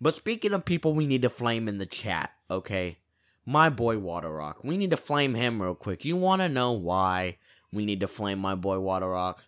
But 0.00 0.14
speaking 0.14 0.52
of 0.52 0.64
people 0.64 0.94
we 0.94 1.06
need 1.06 1.22
to 1.22 1.30
flame 1.30 1.68
in 1.68 1.78
the 1.78 1.86
chat, 1.86 2.32
okay? 2.50 2.98
My 3.44 3.70
boy 3.70 3.98
Water 3.98 4.30
Rock. 4.30 4.62
We 4.62 4.76
need 4.76 4.90
to 4.90 4.96
flame 4.96 5.34
him 5.34 5.60
real 5.60 5.74
quick. 5.74 6.04
You 6.04 6.16
want 6.16 6.42
to 6.42 6.48
know 6.48 6.72
why 6.72 7.38
we 7.72 7.84
need 7.84 8.00
to 8.00 8.08
flame 8.08 8.38
my 8.38 8.54
boy 8.54 8.78
Water 8.78 9.08
Rock? 9.08 9.44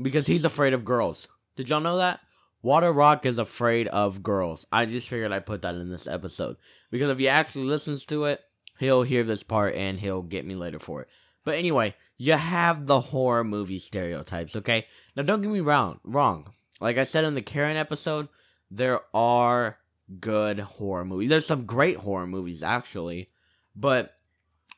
Because 0.00 0.26
he's 0.26 0.44
afraid 0.44 0.72
of 0.72 0.84
girls. 0.84 1.28
Did 1.56 1.68
y'all 1.68 1.80
know 1.80 1.98
that? 1.98 2.20
Water 2.62 2.92
Rock 2.92 3.26
is 3.26 3.38
afraid 3.38 3.88
of 3.88 4.22
girls. 4.22 4.66
I 4.72 4.86
just 4.86 5.08
figured 5.08 5.32
I'd 5.32 5.46
put 5.46 5.62
that 5.62 5.74
in 5.74 5.90
this 5.90 6.06
episode. 6.06 6.56
Because 6.90 7.10
if 7.10 7.18
he 7.18 7.28
actually 7.28 7.64
listens 7.64 8.04
to 8.06 8.24
it, 8.24 8.40
he'll 8.78 9.02
hear 9.02 9.24
this 9.24 9.42
part 9.42 9.74
and 9.74 9.98
he'll 9.98 10.22
get 10.22 10.46
me 10.46 10.54
later 10.54 10.78
for 10.78 11.02
it. 11.02 11.08
But 11.44 11.56
anyway, 11.56 11.94
you 12.16 12.34
have 12.34 12.86
the 12.86 13.00
horror 13.00 13.42
movie 13.42 13.80
stereotypes, 13.80 14.54
okay? 14.56 14.86
Now 15.16 15.24
don't 15.24 15.42
get 15.42 15.50
me 15.50 15.60
wrong, 15.60 15.98
wrong. 16.04 16.52
Like 16.80 16.98
I 16.98 17.04
said 17.04 17.24
in 17.24 17.34
the 17.34 17.42
Karen 17.42 17.76
episode, 17.76 18.28
there 18.70 19.00
are 19.12 19.78
good 20.20 20.60
horror 20.60 21.04
movies. 21.04 21.28
There's 21.28 21.46
some 21.46 21.66
great 21.66 21.96
horror 21.96 22.26
movies 22.26 22.62
actually, 22.62 23.30
but 23.74 24.14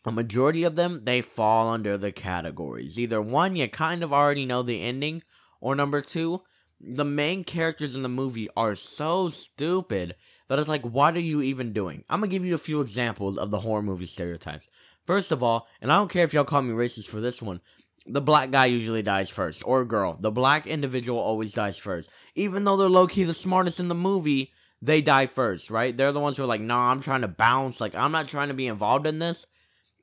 a 0.04 0.12
majority 0.12 0.64
of 0.64 0.76
them 0.76 1.02
they 1.04 1.20
fall 1.20 1.68
under 1.68 1.96
the 1.96 2.12
categories. 2.12 2.98
Either 2.98 3.22
one, 3.22 3.56
you 3.56 3.68
kind 3.68 4.02
of 4.02 4.12
already 4.12 4.46
know 4.46 4.62
the 4.62 4.80
ending, 4.80 5.22
or 5.60 5.74
number 5.74 6.00
two, 6.00 6.42
the 6.80 7.04
main 7.04 7.44
characters 7.44 7.94
in 7.94 8.02
the 8.02 8.08
movie 8.08 8.48
are 8.56 8.76
so 8.76 9.30
stupid 9.30 10.14
that 10.48 10.58
it's 10.58 10.68
like, 10.68 10.84
what 10.84 11.16
are 11.16 11.20
you 11.20 11.40
even 11.40 11.72
doing? 11.72 12.04
I'm 12.08 12.20
gonna 12.20 12.30
give 12.30 12.44
you 12.44 12.54
a 12.54 12.58
few 12.58 12.80
examples 12.80 13.38
of 13.38 13.50
the 13.50 13.60
horror 13.60 13.82
movie 13.82 14.06
stereotypes. 14.06 14.68
First 15.04 15.32
of 15.32 15.42
all, 15.42 15.66
and 15.80 15.92
I 15.92 15.96
don't 15.96 16.10
care 16.10 16.24
if 16.24 16.34
y'all 16.34 16.44
call 16.44 16.62
me 16.62 16.74
racist 16.74 17.06
for 17.06 17.20
this 17.20 17.40
one, 17.40 17.60
the 18.06 18.20
black 18.20 18.50
guy 18.50 18.66
usually 18.66 19.02
dies 19.02 19.30
first, 19.30 19.62
or 19.64 19.84
girl. 19.84 20.18
The 20.20 20.30
black 20.30 20.66
individual 20.66 21.18
always 21.18 21.52
dies 21.52 21.78
first. 21.78 22.10
Even 22.34 22.64
though 22.64 22.76
they're 22.76 22.88
low 22.88 23.06
key 23.06 23.24
the 23.24 23.32
smartest 23.32 23.80
in 23.80 23.88
the 23.88 23.94
movie, 23.94 24.52
they 24.82 25.00
die 25.00 25.26
first, 25.26 25.70
right? 25.70 25.96
They're 25.96 26.12
the 26.12 26.20
ones 26.20 26.36
who 26.36 26.42
are 26.42 26.46
like, 26.46 26.60
nah, 26.60 26.90
I'm 26.90 27.00
trying 27.00 27.22
to 27.22 27.28
bounce. 27.28 27.80
Like, 27.80 27.94
I'm 27.94 28.12
not 28.12 28.28
trying 28.28 28.48
to 28.48 28.54
be 28.54 28.66
involved 28.66 29.06
in 29.06 29.18
this. 29.18 29.46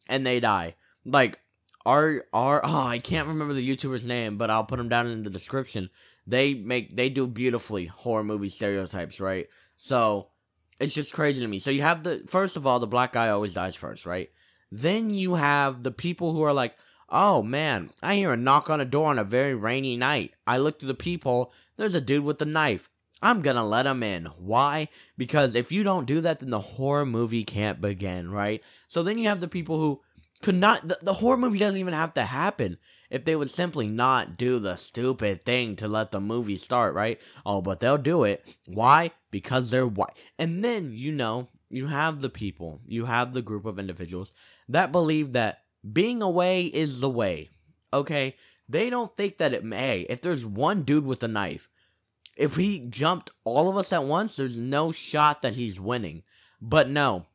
And 0.08 0.26
they 0.26 0.40
die. 0.40 0.76
Like, 1.06 1.40
our, 1.86 2.26
our, 2.34 2.62
oh, 2.64 2.88
I 2.88 3.00
can't 3.00 3.28
remember 3.28 3.54
the 3.54 3.68
YouTuber's 3.68 4.06
name, 4.06 4.38
but 4.38 4.50
I'll 4.50 4.64
put 4.64 4.80
him 4.80 4.90
down 4.90 5.08
in 5.08 5.24
the 5.24 5.30
description. 5.30 5.90
They 6.28 6.54
make, 6.54 6.96
they 6.96 7.10
do 7.10 7.28
beautifully 7.28 7.88
horror 7.88 8.24
movie 8.24 8.50
stereotypes, 8.50 9.20
right? 9.20 9.48
So, 9.78 10.28
it's 10.80 10.94
just 10.94 11.14
crazy 11.14 11.42
to 11.42 11.48
me. 11.48 11.60
So 11.60 11.70
you 11.70 11.84
have 11.84 12.04
the, 12.04 12.24
first 12.28 12.58
of 12.58 12.66
all, 12.66 12.80
the 12.80 12.88
black 12.88 13.14
guy 13.14 13.30
always 13.30 13.54
dies 13.54 13.76
first, 13.76 14.06
right? 14.06 14.32
Then 14.72 15.12
you 15.12 15.36
have 15.36 15.84
the 15.84 15.92
people 15.92 16.34
who 16.34 16.42
are 16.42 16.54
like, 16.54 16.76
Oh 17.14 17.44
man, 17.44 17.90
I 18.02 18.16
hear 18.16 18.32
a 18.32 18.38
knock 18.38 18.70
on 18.70 18.80
a 18.80 18.86
door 18.86 19.08
on 19.08 19.20
a 19.20 19.26
very 19.26 19.54
rainy 19.54 19.98
night. 19.98 20.34
I 20.48 20.58
look 20.58 20.80
through 20.80 20.88
the 20.88 20.94
peephole, 20.94 21.52
there's 21.76 21.94
a 21.94 22.00
dude 22.00 22.24
with 22.24 22.42
a 22.42 22.46
knife. 22.46 22.90
I'm 23.22 23.42
gonna 23.42 23.66
let 23.66 23.84
them 23.84 24.04
in. 24.04 24.26
Why? 24.38 24.90
Because 25.18 25.56
if 25.56 25.72
you 25.72 25.84
don't 25.84 26.08
do 26.08 26.22
that, 26.22 26.40
then 26.40 26.50
the 26.50 26.60
horror 26.60 27.06
movie 27.06 27.44
can't 27.44 27.80
begin, 27.80 28.32
right? 28.32 28.64
So 28.88 29.04
then 29.04 29.18
you 29.18 29.28
have 29.28 29.42
the 29.42 29.48
people 29.48 29.80
who 29.80 30.02
could 30.42 30.56
not, 30.56 30.88
the, 30.88 30.98
the 31.02 31.14
horror 31.14 31.38
movie 31.38 31.60
doesn't 31.60 31.80
even 31.80 31.94
have 31.94 32.14
to 32.16 32.24
happen. 32.24 32.78
if 33.12 33.26
they 33.26 33.36
would 33.36 33.52
simply 33.52 33.88
not 33.88 34.38
do 34.38 34.58
the 34.58 34.78
stupid 34.78 35.46
thing 35.46 35.76
to 35.76 35.88
let 35.88 36.12
the 36.12 36.22
movie 36.22 36.56
start, 36.56 36.96
right? 36.96 37.20
Oh, 37.46 37.62
but 37.62 37.80
they'll 37.82 37.98
do 37.98 38.24
it. 38.24 38.44
Why? 38.66 39.12
Because 39.30 39.70
they're 39.70 39.86
white. 39.86 40.18
And 40.40 40.64
then, 40.64 40.92
you 40.94 41.12
know, 41.12 41.50
you 41.70 41.88
have 41.88 42.22
the 42.22 42.30
people, 42.30 42.80
you 42.88 43.06
have 43.06 43.34
the 43.34 43.42
group 43.42 43.66
of 43.66 43.78
individuals 43.78 44.32
that 44.70 44.94
believe 44.94 45.34
that 45.34 45.64
being 45.92 46.22
away 46.22 46.66
is 46.66 47.02
the 47.02 47.10
way. 47.10 47.50
Okay? 47.94 48.36
They 48.70 48.90
don't 48.90 49.16
think 49.16 49.38
that 49.38 49.54
it 49.54 49.66
may. 49.66 50.02
If 50.02 50.22
there's 50.22 50.46
one 50.46 50.84
dude 50.84 51.06
with 51.06 51.22
a 51.22 51.28
knife, 51.28 51.70
if 52.36 52.56
he 52.56 52.80
jumped 52.80 53.30
all 53.44 53.70
of 53.70 53.78
us 53.78 53.94
at 53.94 54.04
once, 54.04 54.36
there's 54.36 54.58
no 54.58 54.92
shot 54.92 55.42
that 55.42 55.56
he's 55.56 55.80
winning. 55.80 56.24
But 56.62 56.90
no, 56.90 57.26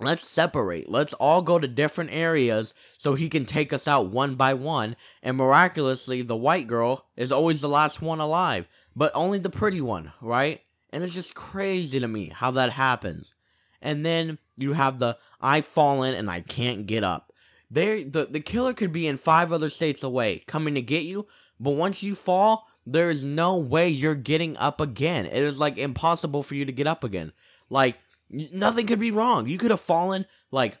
let's 0.00 0.26
separate. 0.26 0.88
Let's 0.88 1.14
all 1.14 1.42
go 1.42 1.58
to 1.58 1.68
different 1.68 2.10
areas 2.12 2.74
so 2.96 3.14
he 3.14 3.28
can 3.28 3.44
take 3.44 3.72
us 3.72 3.86
out 3.86 4.10
one 4.10 4.34
by 4.34 4.54
one. 4.54 4.96
And 5.22 5.36
miraculously, 5.36 6.22
the 6.22 6.36
white 6.36 6.66
girl 6.66 7.06
is 7.16 7.32
always 7.32 7.60
the 7.60 7.68
last 7.68 8.02
one 8.02 8.20
alive, 8.20 8.66
but 8.96 9.12
only 9.14 9.38
the 9.38 9.50
pretty 9.50 9.80
one, 9.80 10.12
right? 10.20 10.60
And 10.90 11.02
it's 11.02 11.14
just 11.14 11.34
crazy 11.34 12.00
to 12.00 12.08
me 12.08 12.30
how 12.34 12.50
that 12.52 12.72
happens. 12.72 13.34
And 13.82 14.04
then 14.04 14.38
you 14.56 14.72
have 14.72 14.98
the 14.98 15.18
I've 15.40 15.66
fallen 15.66 16.14
and 16.14 16.30
I 16.30 16.40
can't 16.40 16.86
get 16.86 17.04
up. 17.04 17.32
There, 17.70 18.04
the 18.04 18.26
the 18.26 18.40
killer 18.40 18.72
could 18.72 18.92
be 18.92 19.06
in 19.06 19.18
five 19.18 19.52
other 19.52 19.68
states 19.68 20.02
away, 20.02 20.38
coming 20.46 20.74
to 20.74 20.82
get 20.82 21.02
you. 21.02 21.26
But 21.58 21.72
once 21.72 22.02
you 22.02 22.14
fall, 22.14 22.66
there 22.86 23.10
is 23.10 23.24
no 23.24 23.56
way 23.56 23.88
you're 23.88 24.14
getting 24.14 24.56
up 24.56 24.80
again. 24.80 25.26
It 25.26 25.42
is 25.42 25.58
like 25.58 25.78
impossible 25.78 26.42
for 26.42 26.54
you 26.54 26.64
to 26.64 26.72
get 26.72 26.86
up 26.86 27.04
again. 27.04 27.32
Like 27.70 27.98
nothing 28.30 28.86
could 28.86 29.00
be 29.00 29.10
wrong. 29.10 29.46
You 29.46 29.58
could 29.58 29.70
have 29.70 29.80
fallen 29.80 30.26
like 30.50 30.78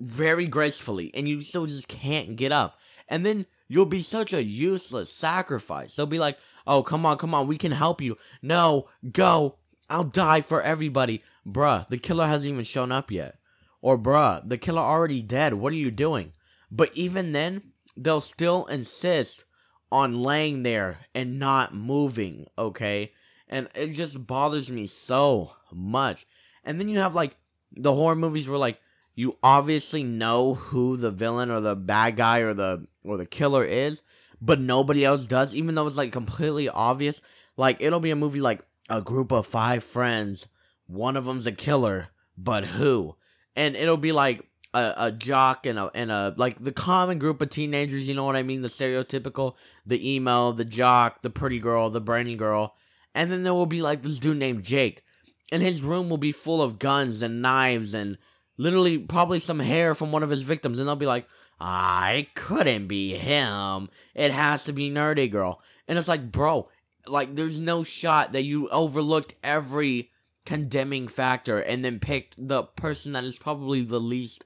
very 0.00 0.46
gracefully, 0.46 1.10
and 1.14 1.28
you 1.28 1.42
still 1.42 1.66
just 1.66 1.88
can't 1.88 2.36
get 2.36 2.52
up. 2.52 2.78
And 3.08 3.24
then 3.24 3.46
you'll 3.68 3.86
be 3.86 4.02
such 4.02 4.32
a 4.32 4.42
useless 4.42 5.12
sacrifice. 5.12 5.94
They'll 5.94 6.06
be 6.06 6.18
like, 6.18 6.38
"Oh, 6.66 6.82
come 6.82 7.04
on, 7.04 7.18
come 7.18 7.34
on, 7.34 7.46
we 7.46 7.56
can 7.56 7.72
help 7.72 8.00
you." 8.00 8.16
No, 8.42 8.88
go. 9.12 9.56
I'll 9.90 10.04
die 10.04 10.42
for 10.42 10.60
everybody, 10.62 11.22
bruh. 11.46 11.88
The 11.88 11.96
killer 11.96 12.26
hasn't 12.26 12.52
even 12.52 12.64
shown 12.64 12.92
up 12.92 13.10
yet. 13.10 13.38
Or, 13.80 13.96
bruh, 13.96 14.46
the 14.46 14.58
killer 14.58 14.82
already 14.82 15.22
dead. 15.22 15.54
What 15.54 15.72
are 15.72 15.76
you 15.76 15.90
doing? 15.90 16.32
But 16.70 16.94
even 16.94 17.32
then, 17.32 17.72
they'll 17.96 18.20
still 18.20 18.66
insist 18.66 19.44
on 19.90 20.22
laying 20.22 20.62
there 20.62 20.98
and 21.14 21.38
not 21.38 21.74
moving, 21.74 22.46
okay? 22.56 23.12
And 23.48 23.68
it 23.74 23.92
just 23.92 24.26
bothers 24.26 24.70
me 24.70 24.86
so 24.86 25.52
much. 25.72 26.26
And 26.64 26.78
then 26.78 26.88
you 26.88 26.98
have 26.98 27.14
like 27.14 27.36
the 27.72 27.94
horror 27.94 28.16
movies 28.16 28.48
where 28.48 28.58
like 28.58 28.80
you 29.14 29.36
obviously 29.42 30.02
know 30.02 30.54
who 30.54 30.96
the 30.96 31.10
villain 31.10 31.50
or 31.50 31.60
the 31.60 31.74
bad 31.74 32.16
guy 32.16 32.40
or 32.40 32.54
the 32.54 32.86
or 33.04 33.16
the 33.16 33.26
killer 33.26 33.64
is, 33.64 34.02
but 34.40 34.60
nobody 34.60 35.04
else 35.04 35.26
does, 35.26 35.54
even 35.54 35.74
though 35.74 35.86
it's 35.86 35.96
like 35.96 36.12
completely 36.12 36.68
obvious. 36.68 37.20
Like 37.56 37.80
it'll 37.80 38.00
be 38.00 38.10
a 38.10 38.16
movie 38.16 38.40
like 38.40 38.60
a 38.88 39.02
group 39.02 39.32
of 39.32 39.46
five 39.46 39.82
friends, 39.82 40.46
one 40.86 41.16
of 41.16 41.24
them's 41.24 41.46
a 41.46 41.52
killer, 41.52 42.08
but 42.36 42.64
who? 42.64 43.16
And 43.56 43.74
it'll 43.74 43.96
be 43.96 44.12
like 44.12 44.44
a, 44.78 44.94
a 45.06 45.12
jock 45.12 45.66
and 45.66 45.78
a 45.78 45.90
and 45.94 46.10
a 46.10 46.34
like 46.36 46.58
the 46.58 46.72
common 46.72 47.18
group 47.18 47.40
of 47.42 47.50
teenagers, 47.50 48.06
you 48.06 48.14
know 48.14 48.24
what 48.24 48.36
I 48.36 48.42
mean? 48.42 48.62
The 48.62 48.68
stereotypical, 48.68 49.54
the 49.86 50.14
emo, 50.14 50.52
the 50.52 50.64
jock, 50.64 51.22
the 51.22 51.30
pretty 51.30 51.58
girl, 51.58 51.90
the 51.90 52.00
brainy 52.00 52.36
girl. 52.36 52.74
And 53.14 53.32
then 53.32 53.42
there 53.42 53.54
will 53.54 53.66
be 53.66 53.82
like 53.82 54.02
this 54.02 54.18
dude 54.18 54.36
named 54.36 54.64
Jake. 54.64 55.02
And 55.50 55.62
his 55.62 55.82
room 55.82 56.10
will 56.10 56.18
be 56.18 56.32
full 56.32 56.62
of 56.62 56.78
guns 56.78 57.22
and 57.22 57.42
knives 57.42 57.94
and 57.94 58.18
literally 58.58 58.98
probably 58.98 59.38
some 59.38 59.60
hair 59.60 59.94
from 59.94 60.12
one 60.12 60.22
of 60.22 60.30
his 60.30 60.42
victims. 60.42 60.78
And 60.78 60.86
they'll 60.86 60.96
be 60.96 61.06
like, 61.06 61.26
I 61.58 62.28
couldn't 62.34 62.86
be 62.86 63.16
him. 63.16 63.88
It 64.14 64.30
has 64.30 64.64
to 64.64 64.72
be 64.72 64.90
Nerdy 64.90 65.30
Girl. 65.30 65.60
And 65.88 65.98
it's 65.98 66.08
like, 66.08 66.30
bro, 66.30 66.68
like 67.06 67.34
there's 67.34 67.58
no 67.58 67.82
shot 67.82 68.32
that 68.32 68.44
you 68.44 68.68
overlooked 68.68 69.34
every 69.42 70.10
condemning 70.46 71.08
factor 71.08 71.58
and 71.58 71.84
then 71.84 71.98
picked 71.98 72.34
the 72.38 72.62
person 72.62 73.12
that 73.12 73.24
is 73.24 73.38
probably 73.38 73.82
the 73.82 74.00
least 74.00 74.44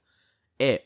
it. 0.63 0.85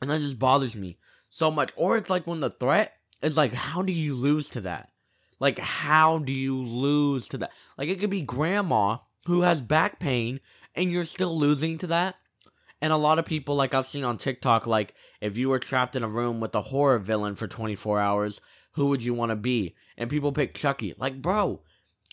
And 0.00 0.10
that 0.10 0.20
just 0.20 0.38
bothers 0.38 0.74
me 0.74 0.98
so 1.28 1.50
much. 1.50 1.72
Or 1.76 1.96
it's 1.96 2.10
like 2.10 2.26
when 2.26 2.40
the 2.40 2.50
threat 2.50 2.94
is 3.22 3.36
like, 3.36 3.52
how 3.52 3.82
do 3.82 3.92
you 3.92 4.14
lose 4.14 4.50
to 4.50 4.60
that? 4.62 4.90
Like, 5.38 5.58
how 5.58 6.18
do 6.18 6.32
you 6.32 6.62
lose 6.62 7.28
to 7.28 7.38
that? 7.38 7.52
Like, 7.76 7.88
it 7.88 8.00
could 8.00 8.10
be 8.10 8.22
grandma 8.22 8.98
who 9.26 9.42
has 9.42 9.60
back 9.60 9.98
pain 9.98 10.40
and 10.74 10.90
you're 10.90 11.04
still 11.04 11.36
losing 11.38 11.78
to 11.78 11.88
that. 11.88 12.16
And 12.80 12.92
a 12.92 12.96
lot 12.96 13.18
of 13.18 13.24
people, 13.24 13.56
like 13.56 13.74
I've 13.74 13.88
seen 13.88 14.04
on 14.04 14.18
TikTok, 14.18 14.66
like, 14.66 14.94
if 15.20 15.36
you 15.36 15.48
were 15.48 15.58
trapped 15.58 15.96
in 15.96 16.02
a 16.02 16.08
room 16.08 16.40
with 16.40 16.54
a 16.54 16.60
horror 16.60 16.98
villain 16.98 17.34
for 17.34 17.48
24 17.48 17.98
hours, 18.00 18.40
who 18.72 18.88
would 18.88 19.02
you 19.02 19.14
want 19.14 19.30
to 19.30 19.36
be? 19.36 19.74
And 19.96 20.10
people 20.10 20.32
pick 20.32 20.54
Chucky. 20.54 20.94
Like, 20.98 21.22
bro, 21.22 21.62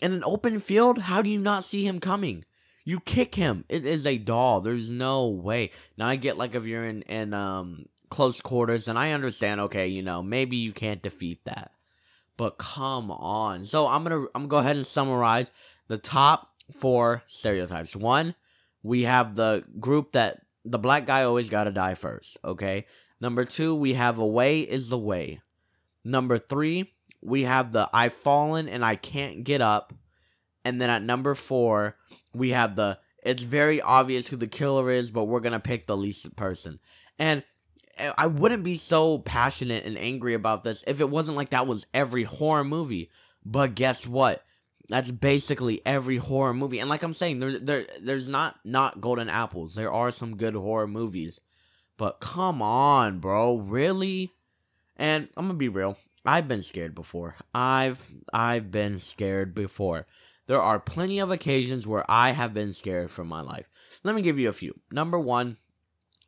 in 0.00 0.12
an 0.12 0.24
open 0.24 0.60
field, 0.60 0.98
how 0.98 1.20
do 1.22 1.28
you 1.28 1.38
not 1.38 1.64
see 1.64 1.86
him 1.86 2.00
coming? 2.00 2.44
You 2.84 3.00
kick 3.00 3.34
him. 3.34 3.64
It 3.68 3.86
is 3.86 4.06
a 4.06 4.18
doll. 4.18 4.60
There's 4.60 4.90
no 4.90 5.28
way. 5.28 5.70
Now 5.96 6.06
I 6.08 6.16
get 6.16 6.36
like 6.36 6.54
if 6.54 6.66
you're 6.66 6.84
in 6.84 7.02
in 7.02 7.32
um 7.32 7.86
close 8.10 8.40
quarters, 8.40 8.88
and 8.88 8.98
I 8.98 9.12
understand. 9.12 9.60
Okay, 9.62 9.88
you 9.88 10.02
know 10.02 10.22
maybe 10.22 10.56
you 10.56 10.72
can't 10.72 11.02
defeat 11.02 11.44
that, 11.44 11.72
but 12.36 12.58
come 12.58 13.10
on. 13.10 13.64
So 13.64 13.86
I'm 13.86 14.04
gonna 14.04 14.26
I'm 14.34 14.42
gonna 14.42 14.48
go 14.48 14.58
ahead 14.58 14.76
and 14.76 14.86
summarize 14.86 15.50
the 15.88 15.98
top 15.98 16.52
four 16.72 17.22
stereotypes. 17.26 17.96
One, 17.96 18.34
we 18.82 19.02
have 19.04 19.34
the 19.34 19.64
group 19.80 20.12
that 20.12 20.42
the 20.64 20.78
black 20.78 21.06
guy 21.06 21.24
always 21.24 21.50
gotta 21.50 21.70
die 21.70 21.94
first. 21.94 22.36
Okay. 22.44 22.86
Number 23.20 23.44
two, 23.44 23.74
we 23.74 23.94
have 23.94 24.18
a 24.18 24.26
way 24.26 24.60
is 24.60 24.88
the 24.88 24.98
way. 24.98 25.40
Number 26.04 26.36
three, 26.36 26.92
we 27.22 27.44
have 27.44 27.72
the 27.72 27.88
I've 27.92 28.12
fallen 28.12 28.68
and 28.68 28.84
I 28.84 28.96
can't 28.96 29.44
get 29.44 29.60
up. 29.62 29.94
And 30.64 30.80
then 30.80 30.90
at 30.90 31.02
number 31.02 31.34
four, 31.34 31.96
we 32.34 32.50
have 32.50 32.76
the 32.76 32.98
it's 33.22 33.42
very 33.42 33.80
obvious 33.80 34.28
who 34.28 34.36
the 34.36 34.46
killer 34.46 34.90
is, 34.90 35.10
but 35.10 35.24
we're 35.24 35.40
gonna 35.40 35.60
pick 35.60 35.86
the 35.86 35.96
least 35.96 36.34
person. 36.36 36.78
And 37.18 37.42
eh, 37.96 38.12
I 38.16 38.26
wouldn't 38.26 38.64
be 38.64 38.76
so 38.76 39.18
passionate 39.18 39.84
and 39.84 39.96
angry 39.98 40.34
about 40.34 40.64
this 40.64 40.84
if 40.86 41.00
it 41.00 41.10
wasn't 41.10 41.36
like 41.36 41.50
that 41.50 41.66
was 41.66 41.86
every 41.94 42.24
horror 42.24 42.64
movie. 42.64 43.10
But 43.44 43.74
guess 43.74 44.06
what? 44.06 44.44
That's 44.88 45.10
basically 45.10 45.80
every 45.86 46.18
horror 46.18 46.52
movie. 46.52 46.78
And 46.78 46.90
like 46.90 47.02
I'm 47.02 47.14
saying, 47.14 47.40
there, 47.40 47.58
there 47.58 47.86
there's 48.00 48.28
not 48.28 48.56
not 48.64 49.00
golden 49.00 49.28
apples. 49.28 49.74
There 49.74 49.92
are 49.92 50.12
some 50.12 50.36
good 50.36 50.54
horror 50.54 50.86
movies. 50.86 51.40
But 51.96 52.20
come 52.20 52.60
on, 52.60 53.20
bro. 53.20 53.56
Really? 53.56 54.32
And 54.96 55.28
I'm 55.36 55.46
gonna 55.46 55.58
be 55.58 55.68
real. 55.68 55.96
I've 56.26 56.48
been 56.48 56.62
scared 56.62 56.94
before. 56.94 57.36
I've 57.54 58.04
I've 58.32 58.70
been 58.70 58.98
scared 58.98 59.54
before. 59.54 60.06
There 60.46 60.60
are 60.60 60.78
plenty 60.78 61.18
of 61.18 61.30
occasions 61.30 61.86
where 61.86 62.04
I 62.08 62.32
have 62.32 62.52
been 62.52 62.72
scared 62.72 63.10
for 63.10 63.24
my 63.24 63.40
life. 63.40 63.68
Let 64.02 64.14
me 64.14 64.22
give 64.22 64.38
you 64.38 64.48
a 64.48 64.52
few. 64.52 64.78
Number 64.90 65.18
one, 65.18 65.56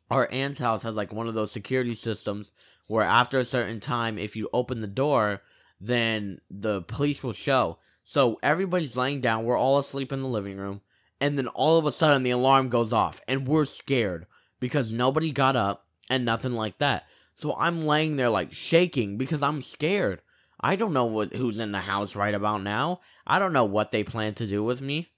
our 0.09 0.27
aunt's 0.31 0.59
house 0.59 0.83
has 0.83 0.95
like 0.95 1.13
one 1.13 1.27
of 1.27 1.35
those 1.35 1.51
security 1.51 1.93
systems 1.93 2.51
where 2.87 3.03
after 3.03 3.37
a 3.37 3.45
certain 3.45 3.79
time, 3.79 4.17
if 4.17 4.35
you 4.35 4.49
open 4.53 4.79
the 4.79 4.87
door, 4.87 5.41
then 5.79 6.39
the 6.49 6.81
police 6.81 7.21
will 7.21 7.33
show. 7.33 7.77
So 8.03 8.39
everybody's 8.41 8.97
laying 8.97 9.21
down, 9.21 9.43
we're 9.43 9.57
all 9.57 9.77
asleep 9.77 10.11
in 10.11 10.21
the 10.21 10.27
living 10.27 10.57
room, 10.57 10.81
and 11.19 11.37
then 11.37 11.47
all 11.47 11.77
of 11.77 11.85
a 11.85 11.91
sudden 11.91 12.23
the 12.23 12.31
alarm 12.31 12.69
goes 12.69 12.93
off, 12.93 13.19
and 13.27 13.47
we're 13.47 13.65
scared 13.65 14.25
because 14.59 14.93
nobody 14.93 15.31
got 15.31 15.55
up 15.55 15.85
and 16.09 16.23
nothing 16.23 16.53
like 16.53 16.77
that. 16.77 17.05
So 17.33 17.55
I'm 17.57 17.85
laying 17.85 18.15
there 18.15 18.29
like 18.29 18.53
shaking 18.53 19.17
because 19.17 19.43
I'm 19.43 19.61
scared. 19.61 20.21
I 20.59 20.75
don't 20.75 20.93
know 20.93 21.05
what 21.05 21.33
who's 21.33 21.59
in 21.59 21.71
the 21.71 21.81
house 21.81 22.15
right 22.15 22.33
about 22.33 22.63
now. 22.63 23.01
I 23.25 23.39
don't 23.39 23.53
know 23.53 23.65
what 23.65 23.91
they 23.91 24.03
plan 24.03 24.33
to 24.35 24.47
do 24.47 24.63
with 24.63 24.81
me. 24.81 25.09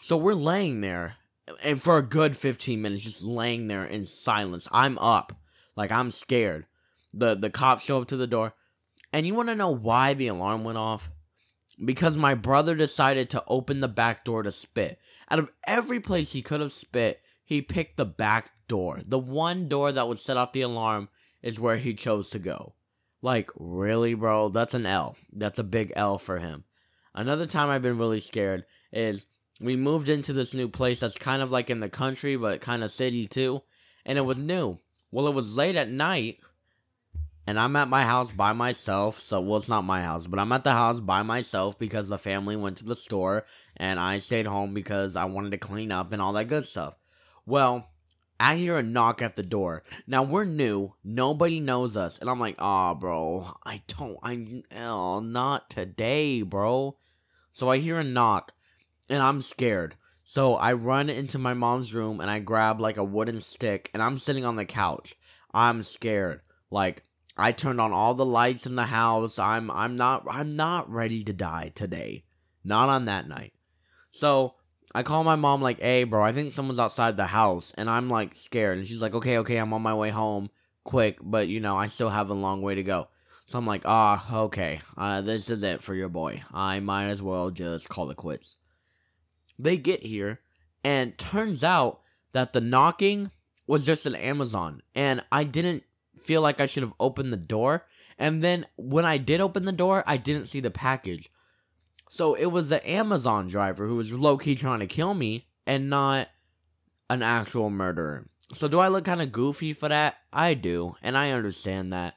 So 0.00 0.16
we're 0.16 0.34
laying 0.34 0.80
there 0.80 1.16
and 1.62 1.82
for 1.82 1.98
a 1.98 2.02
good 2.02 2.36
15 2.36 2.80
minutes 2.80 3.02
just 3.02 3.22
laying 3.22 3.68
there 3.68 3.84
in 3.84 4.06
silence. 4.06 4.68
I'm 4.72 4.98
up. 4.98 5.36
Like 5.76 5.92
I'm 5.92 6.10
scared. 6.10 6.66
The 7.12 7.34
the 7.34 7.50
cops 7.50 7.84
show 7.84 8.00
up 8.00 8.08
to 8.08 8.16
the 8.16 8.26
door. 8.26 8.54
And 9.12 9.26
you 9.26 9.34
want 9.34 9.48
to 9.48 9.54
know 9.54 9.70
why 9.70 10.14
the 10.14 10.28
alarm 10.28 10.64
went 10.64 10.78
off? 10.78 11.10
Because 11.82 12.16
my 12.16 12.34
brother 12.34 12.74
decided 12.74 13.30
to 13.30 13.44
open 13.46 13.80
the 13.80 13.88
back 13.88 14.24
door 14.24 14.42
to 14.42 14.52
spit. 14.52 14.98
Out 15.30 15.38
of 15.38 15.52
every 15.66 16.00
place 16.00 16.32
he 16.32 16.42
could 16.42 16.60
have 16.60 16.72
spit, 16.72 17.20
he 17.44 17.62
picked 17.62 17.96
the 17.96 18.04
back 18.04 18.50
door. 18.66 19.00
The 19.06 19.18
one 19.18 19.68
door 19.68 19.92
that 19.92 20.08
would 20.08 20.18
set 20.18 20.36
off 20.36 20.52
the 20.52 20.60
alarm 20.62 21.08
is 21.40 21.58
where 21.58 21.76
he 21.76 21.94
chose 21.94 22.28
to 22.30 22.38
go. 22.38 22.74
Like, 23.20 23.50
really, 23.56 24.14
bro? 24.14 24.48
That's 24.48 24.74
an 24.74 24.86
L. 24.86 25.16
That's 25.32 25.58
a 25.58 25.64
big 25.64 25.92
L 25.96 26.18
for 26.18 26.38
him. 26.38 26.64
Another 27.14 27.46
time 27.46 27.68
I've 27.68 27.82
been 27.82 27.98
really 27.98 28.20
scared 28.20 28.64
is 28.92 29.26
we 29.60 29.74
moved 29.76 30.08
into 30.08 30.32
this 30.32 30.54
new 30.54 30.68
place 30.68 31.00
that's 31.00 31.18
kind 31.18 31.42
of 31.42 31.50
like 31.50 31.68
in 31.68 31.80
the 31.80 31.88
country, 31.88 32.36
but 32.36 32.60
kind 32.60 32.84
of 32.84 32.92
city 32.92 33.26
too. 33.26 33.62
And 34.06 34.18
it 34.18 34.22
was 34.22 34.38
new. 34.38 34.78
Well, 35.10 35.26
it 35.26 35.34
was 35.34 35.56
late 35.56 35.74
at 35.76 35.90
night, 35.90 36.38
and 37.46 37.58
I'm 37.58 37.76
at 37.76 37.88
my 37.88 38.04
house 38.04 38.30
by 38.30 38.52
myself. 38.52 39.20
So, 39.20 39.40
well, 39.40 39.56
it's 39.56 39.68
not 39.68 39.82
my 39.82 40.02
house, 40.02 40.26
but 40.26 40.38
I'm 40.38 40.52
at 40.52 40.64
the 40.64 40.72
house 40.72 41.00
by 41.00 41.22
myself 41.22 41.78
because 41.78 42.08
the 42.08 42.18
family 42.18 42.56
went 42.56 42.78
to 42.78 42.84
the 42.84 42.94
store, 42.94 43.46
and 43.76 43.98
I 43.98 44.18
stayed 44.18 44.46
home 44.46 44.74
because 44.74 45.16
I 45.16 45.24
wanted 45.24 45.50
to 45.52 45.58
clean 45.58 45.90
up 45.90 46.12
and 46.12 46.22
all 46.22 46.34
that 46.34 46.48
good 46.48 46.66
stuff. 46.66 46.94
Well, 47.46 47.88
I 48.40 48.56
hear 48.56 48.76
a 48.76 48.82
knock 48.82 49.20
at 49.20 49.36
the 49.36 49.42
door. 49.42 49.82
Now 50.06 50.22
we're 50.22 50.44
new, 50.44 50.94
nobody 51.02 51.60
knows 51.60 51.96
us, 51.96 52.18
and 52.18 52.30
I'm 52.30 52.38
like, 52.38 52.56
ah, 52.58 52.92
oh, 52.92 52.94
bro, 52.94 53.54
I 53.64 53.82
don't, 53.88 54.18
I, 54.22 54.62
oh, 54.76 55.20
not 55.20 55.70
today, 55.70 56.42
bro. 56.42 56.96
So 57.52 57.68
I 57.70 57.78
hear 57.78 57.98
a 57.98 58.04
knock, 58.04 58.52
and 59.08 59.22
I'm 59.22 59.42
scared. 59.42 59.96
So 60.30 60.56
I 60.56 60.74
run 60.74 61.08
into 61.08 61.38
my 61.38 61.54
mom's 61.54 61.94
room 61.94 62.20
and 62.20 62.30
I 62.30 62.38
grab 62.38 62.82
like 62.82 62.98
a 62.98 63.02
wooden 63.02 63.40
stick, 63.40 63.90
and 63.94 64.02
I'm 64.02 64.18
sitting 64.18 64.44
on 64.44 64.56
the 64.56 64.66
couch. 64.66 65.16
I'm 65.54 65.82
scared. 65.82 66.42
Like 66.70 67.02
I 67.34 67.52
turned 67.52 67.80
on 67.80 67.92
all 67.92 68.12
the 68.12 68.26
lights 68.26 68.66
in 68.66 68.74
the 68.74 68.84
house. 68.84 69.38
I'm 69.38 69.70
I'm 69.70 69.96
not 69.96 70.26
I'm 70.30 70.54
not 70.54 70.90
ready 70.90 71.24
to 71.24 71.32
die 71.32 71.72
today. 71.74 72.24
Not 72.62 72.90
on 72.90 73.06
that 73.06 73.26
night. 73.26 73.54
So 74.10 74.56
I 74.94 75.02
call 75.02 75.24
my 75.24 75.36
mom 75.36 75.62
like, 75.62 75.80
"Hey, 75.80 76.04
bro, 76.04 76.22
I 76.22 76.32
think 76.32 76.52
someone's 76.52 76.78
outside 76.78 77.16
the 77.16 77.26
house," 77.26 77.72
and 77.76 77.90
I'm 77.90 78.08
like 78.08 78.34
scared. 78.34 78.78
And 78.78 78.86
she's 78.86 79.02
like, 79.02 79.14
"Okay, 79.14 79.38
okay, 79.38 79.56
I'm 79.56 79.72
on 79.72 79.82
my 79.82 79.94
way 79.94 80.10
home, 80.10 80.50
quick, 80.84 81.18
but 81.20 81.48
you 81.48 81.60
know 81.60 81.76
I 81.76 81.88
still 81.88 82.10
have 82.10 82.30
a 82.30 82.34
long 82.34 82.62
way 82.62 82.74
to 82.74 82.82
go." 82.82 83.08
So 83.46 83.58
I'm 83.58 83.66
like, 83.66 83.82
"Ah, 83.84 84.44
okay, 84.44 84.80
uh, 84.96 85.20
this 85.20 85.50
is 85.50 85.62
it 85.62 85.82
for 85.82 85.94
your 85.94 86.08
boy. 86.08 86.42
I 86.52 86.80
might 86.80 87.08
as 87.08 87.22
well 87.22 87.50
just 87.50 87.88
call 87.88 88.10
it 88.10 88.16
quits." 88.16 88.56
They 89.58 89.76
get 89.76 90.04
here, 90.04 90.40
and 90.84 91.18
turns 91.18 91.64
out 91.64 92.00
that 92.32 92.52
the 92.52 92.60
knocking 92.60 93.30
was 93.66 93.84
just 93.84 94.06
an 94.06 94.14
Amazon, 94.14 94.82
and 94.94 95.22
I 95.30 95.44
didn't 95.44 95.84
feel 96.22 96.40
like 96.40 96.60
I 96.60 96.66
should 96.66 96.82
have 96.82 96.94
opened 96.98 97.32
the 97.32 97.36
door. 97.36 97.86
And 98.18 98.42
then 98.42 98.66
when 98.76 99.04
I 99.04 99.16
did 99.16 99.40
open 99.40 99.64
the 99.64 99.72
door, 99.72 100.02
I 100.06 100.16
didn't 100.16 100.46
see 100.46 100.60
the 100.60 100.70
package. 100.70 101.30
So 102.08 102.34
it 102.34 102.46
was 102.46 102.68
the 102.68 102.88
Amazon 102.88 103.48
driver 103.48 103.86
who 103.86 103.96
was 103.96 104.10
low 104.10 104.38
key 104.38 104.54
trying 104.54 104.80
to 104.80 104.86
kill 104.86 105.14
me 105.14 105.46
and 105.66 105.90
not 105.90 106.28
an 107.10 107.22
actual 107.22 107.70
murderer. 107.70 108.28
So 108.52 108.66
do 108.66 108.78
I 108.78 108.88
look 108.88 109.04
kind 109.04 109.20
of 109.20 109.30
goofy 109.30 109.74
for 109.74 109.88
that? 109.88 110.16
I 110.32 110.54
do, 110.54 110.96
and 111.02 111.16
I 111.16 111.30
understand 111.32 111.92
that. 111.92 112.14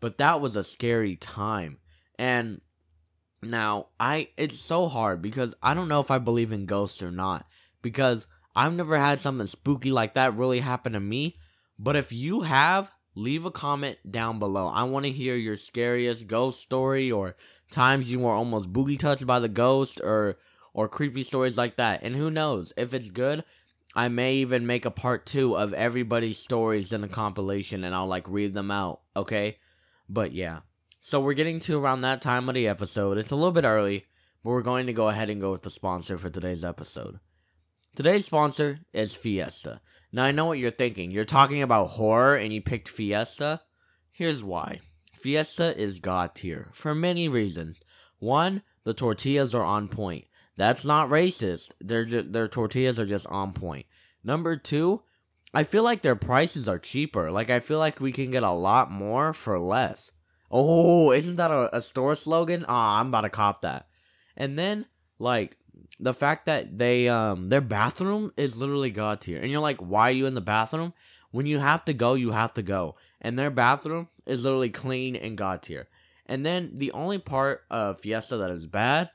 But 0.00 0.18
that 0.18 0.40
was 0.40 0.56
a 0.56 0.64
scary 0.64 1.16
time. 1.16 1.78
And 2.18 2.60
now 3.42 3.86
I 4.00 4.30
it's 4.36 4.58
so 4.58 4.88
hard 4.88 5.22
because 5.22 5.54
I 5.62 5.74
don't 5.74 5.88
know 5.88 6.00
if 6.00 6.10
I 6.10 6.18
believe 6.18 6.52
in 6.52 6.66
ghosts 6.66 7.02
or 7.02 7.12
not 7.12 7.46
because 7.82 8.26
I've 8.56 8.72
never 8.72 8.98
had 8.98 9.20
something 9.20 9.46
spooky 9.46 9.92
like 9.92 10.14
that 10.14 10.36
really 10.36 10.60
happen 10.60 10.92
to 10.94 11.00
me. 11.00 11.36
But 11.78 11.94
if 11.94 12.12
you 12.12 12.40
have, 12.40 12.90
leave 13.14 13.44
a 13.44 13.52
comment 13.52 13.98
down 14.08 14.40
below. 14.40 14.66
I 14.66 14.82
want 14.84 15.04
to 15.04 15.12
hear 15.12 15.36
your 15.36 15.56
scariest 15.56 16.26
ghost 16.26 16.60
story 16.60 17.10
or 17.10 17.36
times 17.70 18.10
you 18.10 18.20
were 18.20 18.32
almost 18.32 18.72
boogie 18.72 18.98
touched 18.98 19.26
by 19.26 19.38
the 19.38 19.48
ghost 19.48 20.00
or 20.02 20.38
or 20.74 20.88
creepy 20.88 21.22
stories 21.22 21.56
like 21.56 21.76
that. 21.76 22.02
And 22.02 22.14
who 22.14 22.30
knows, 22.30 22.72
if 22.76 22.94
it's 22.94 23.10
good, 23.10 23.42
I 23.94 24.08
may 24.08 24.34
even 24.34 24.66
make 24.66 24.84
a 24.84 24.90
part 24.90 25.26
2 25.26 25.56
of 25.56 25.74
everybody's 25.74 26.38
stories 26.38 26.92
in 26.92 27.02
a 27.02 27.08
compilation 27.08 27.82
and 27.84 27.94
I'll 27.94 28.06
like 28.06 28.28
read 28.28 28.54
them 28.54 28.70
out, 28.70 29.00
okay? 29.16 29.58
But 30.08 30.32
yeah. 30.32 30.60
So 31.00 31.20
we're 31.20 31.34
getting 31.34 31.58
to 31.60 31.80
around 31.80 32.02
that 32.02 32.22
time 32.22 32.48
of 32.48 32.54
the 32.54 32.68
episode. 32.68 33.18
It's 33.18 33.30
a 33.30 33.36
little 33.36 33.52
bit 33.52 33.64
early, 33.64 34.06
but 34.44 34.50
we're 34.50 34.62
going 34.62 34.86
to 34.86 34.92
go 34.92 35.08
ahead 35.08 35.30
and 35.30 35.40
go 35.40 35.52
with 35.52 35.62
the 35.62 35.70
sponsor 35.70 36.18
for 36.18 36.30
today's 36.30 36.64
episode. 36.64 37.18
Today's 37.96 38.26
sponsor 38.26 38.80
is 38.92 39.16
Fiesta. 39.16 39.80
Now 40.12 40.24
I 40.24 40.32
know 40.32 40.46
what 40.46 40.58
you're 40.58 40.70
thinking. 40.70 41.10
You're 41.10 41.24
talking 41.24 41.62
about 41.62 41.90
horror 41.90 42.36
and 42.36 42.52
you 42.52 42.60
picked 42.60 42.88
Fiesta. 42.88 43.62
Here's 44.12 44.44
why. 44.44 44.80
Fiesta 45.18 45.76
is 45.76 46.00
god 46.00 46.34
tier 46.34 46.70
for 46.72 46.94
many 46.94 47.28
reasons. 47.28 47.80
One, 48.18 48.62
the 48.84 48.94
tortillas 48.94 49.54
are 49.54 49.64
on 49.64 49.88
point. 49.88 50.24
That's 50.56 50.84
not 50.84 51.08
racist. 51.08 51.70
Their 51.80 52.04
their 52.04 52.48
tortillas 52.48 52.98
are 52.98 53.06
just 53.06 53.26
on 53.28 53.52
point. 53.52 53.86
Number 54.24 54.56
two, 54.56 55.02
I 55.54 55.62
feel 55.62 55.82
like 55.82 56.02
their 56.02 56.16
prices 56.16 56.68
are 56.68 56.78
cheaper. 56.78 57.30
Like 57.30 57.50
I 57.50 57.60
feel 57.60 57.78
like 57.78 58.00
we 58.00 58.12
can 58.12 58.30
get 58.30 58.42
a 58.42 58.50
lot 58.50 58.90
more 58.90 59.32
for 59.32 59.58
less. 59.58 60.10
Oh, 60.50 61.12
isn't 61.12 61.36
that 61.36 61.50
a, 61.50 61.76
a 61.76 61.82
store 61.82 62.14
slogan? 62.14 62.64
Ah, 62.68 62.96
oh, 62.96 63.00
I'm 63.00 63.08
about 63.08 63.22
to 63.22 63.30
cop 63.30 63.62
that. 63.62 63.88
And 64.36 64.58
then 64.58 64.86
like 65.18 65.56
the 66.00 66.14
fact 66.14 66.46
that 66.46 66.78
they 66.78 67.08
um 67.08 67.48
their 67.48 67.60
bathroom 67.60 68.32
is 68.36 68.58
literally 68.58 68.90
god 68.90 69.20
tier, 69.20 69.40
and 69.40 69.50
you're 69.50 69.60
like, 69.60 69.78
why 69.78 70.08
are 70.08 70.12
you 70.12 70.26
in 70.26 70.34
the 70.34 70.40
bathroom? 70.40 70.92
When 71.30 71.46
you 71.46 71.58
have 71.58 71.84
to 71.86 71.92
go, 71.92 72.14
you 72.14 72.30
have 72.30 72.54
to 72.54 72.62
go, 72.62 72.96
and 73.20 73.38
their 73.38 73.50
bathroom 73.50 74.08
is 74.26 74.42
literally 74.42 74.70
clean 74.70 75.14
and 75.16 75.36
god 75.36 75.62
tier. 75.62 75.88
And 76.26 76.44
then 76.44 76.72
the 76.74 76.92
only 76.92 77.18
part 77.18 77.62
of 77.70 78.00
Fiesta 78.00 78.36
that 78.36 78.50
is 78.50 78.66
bad 78.66 79.10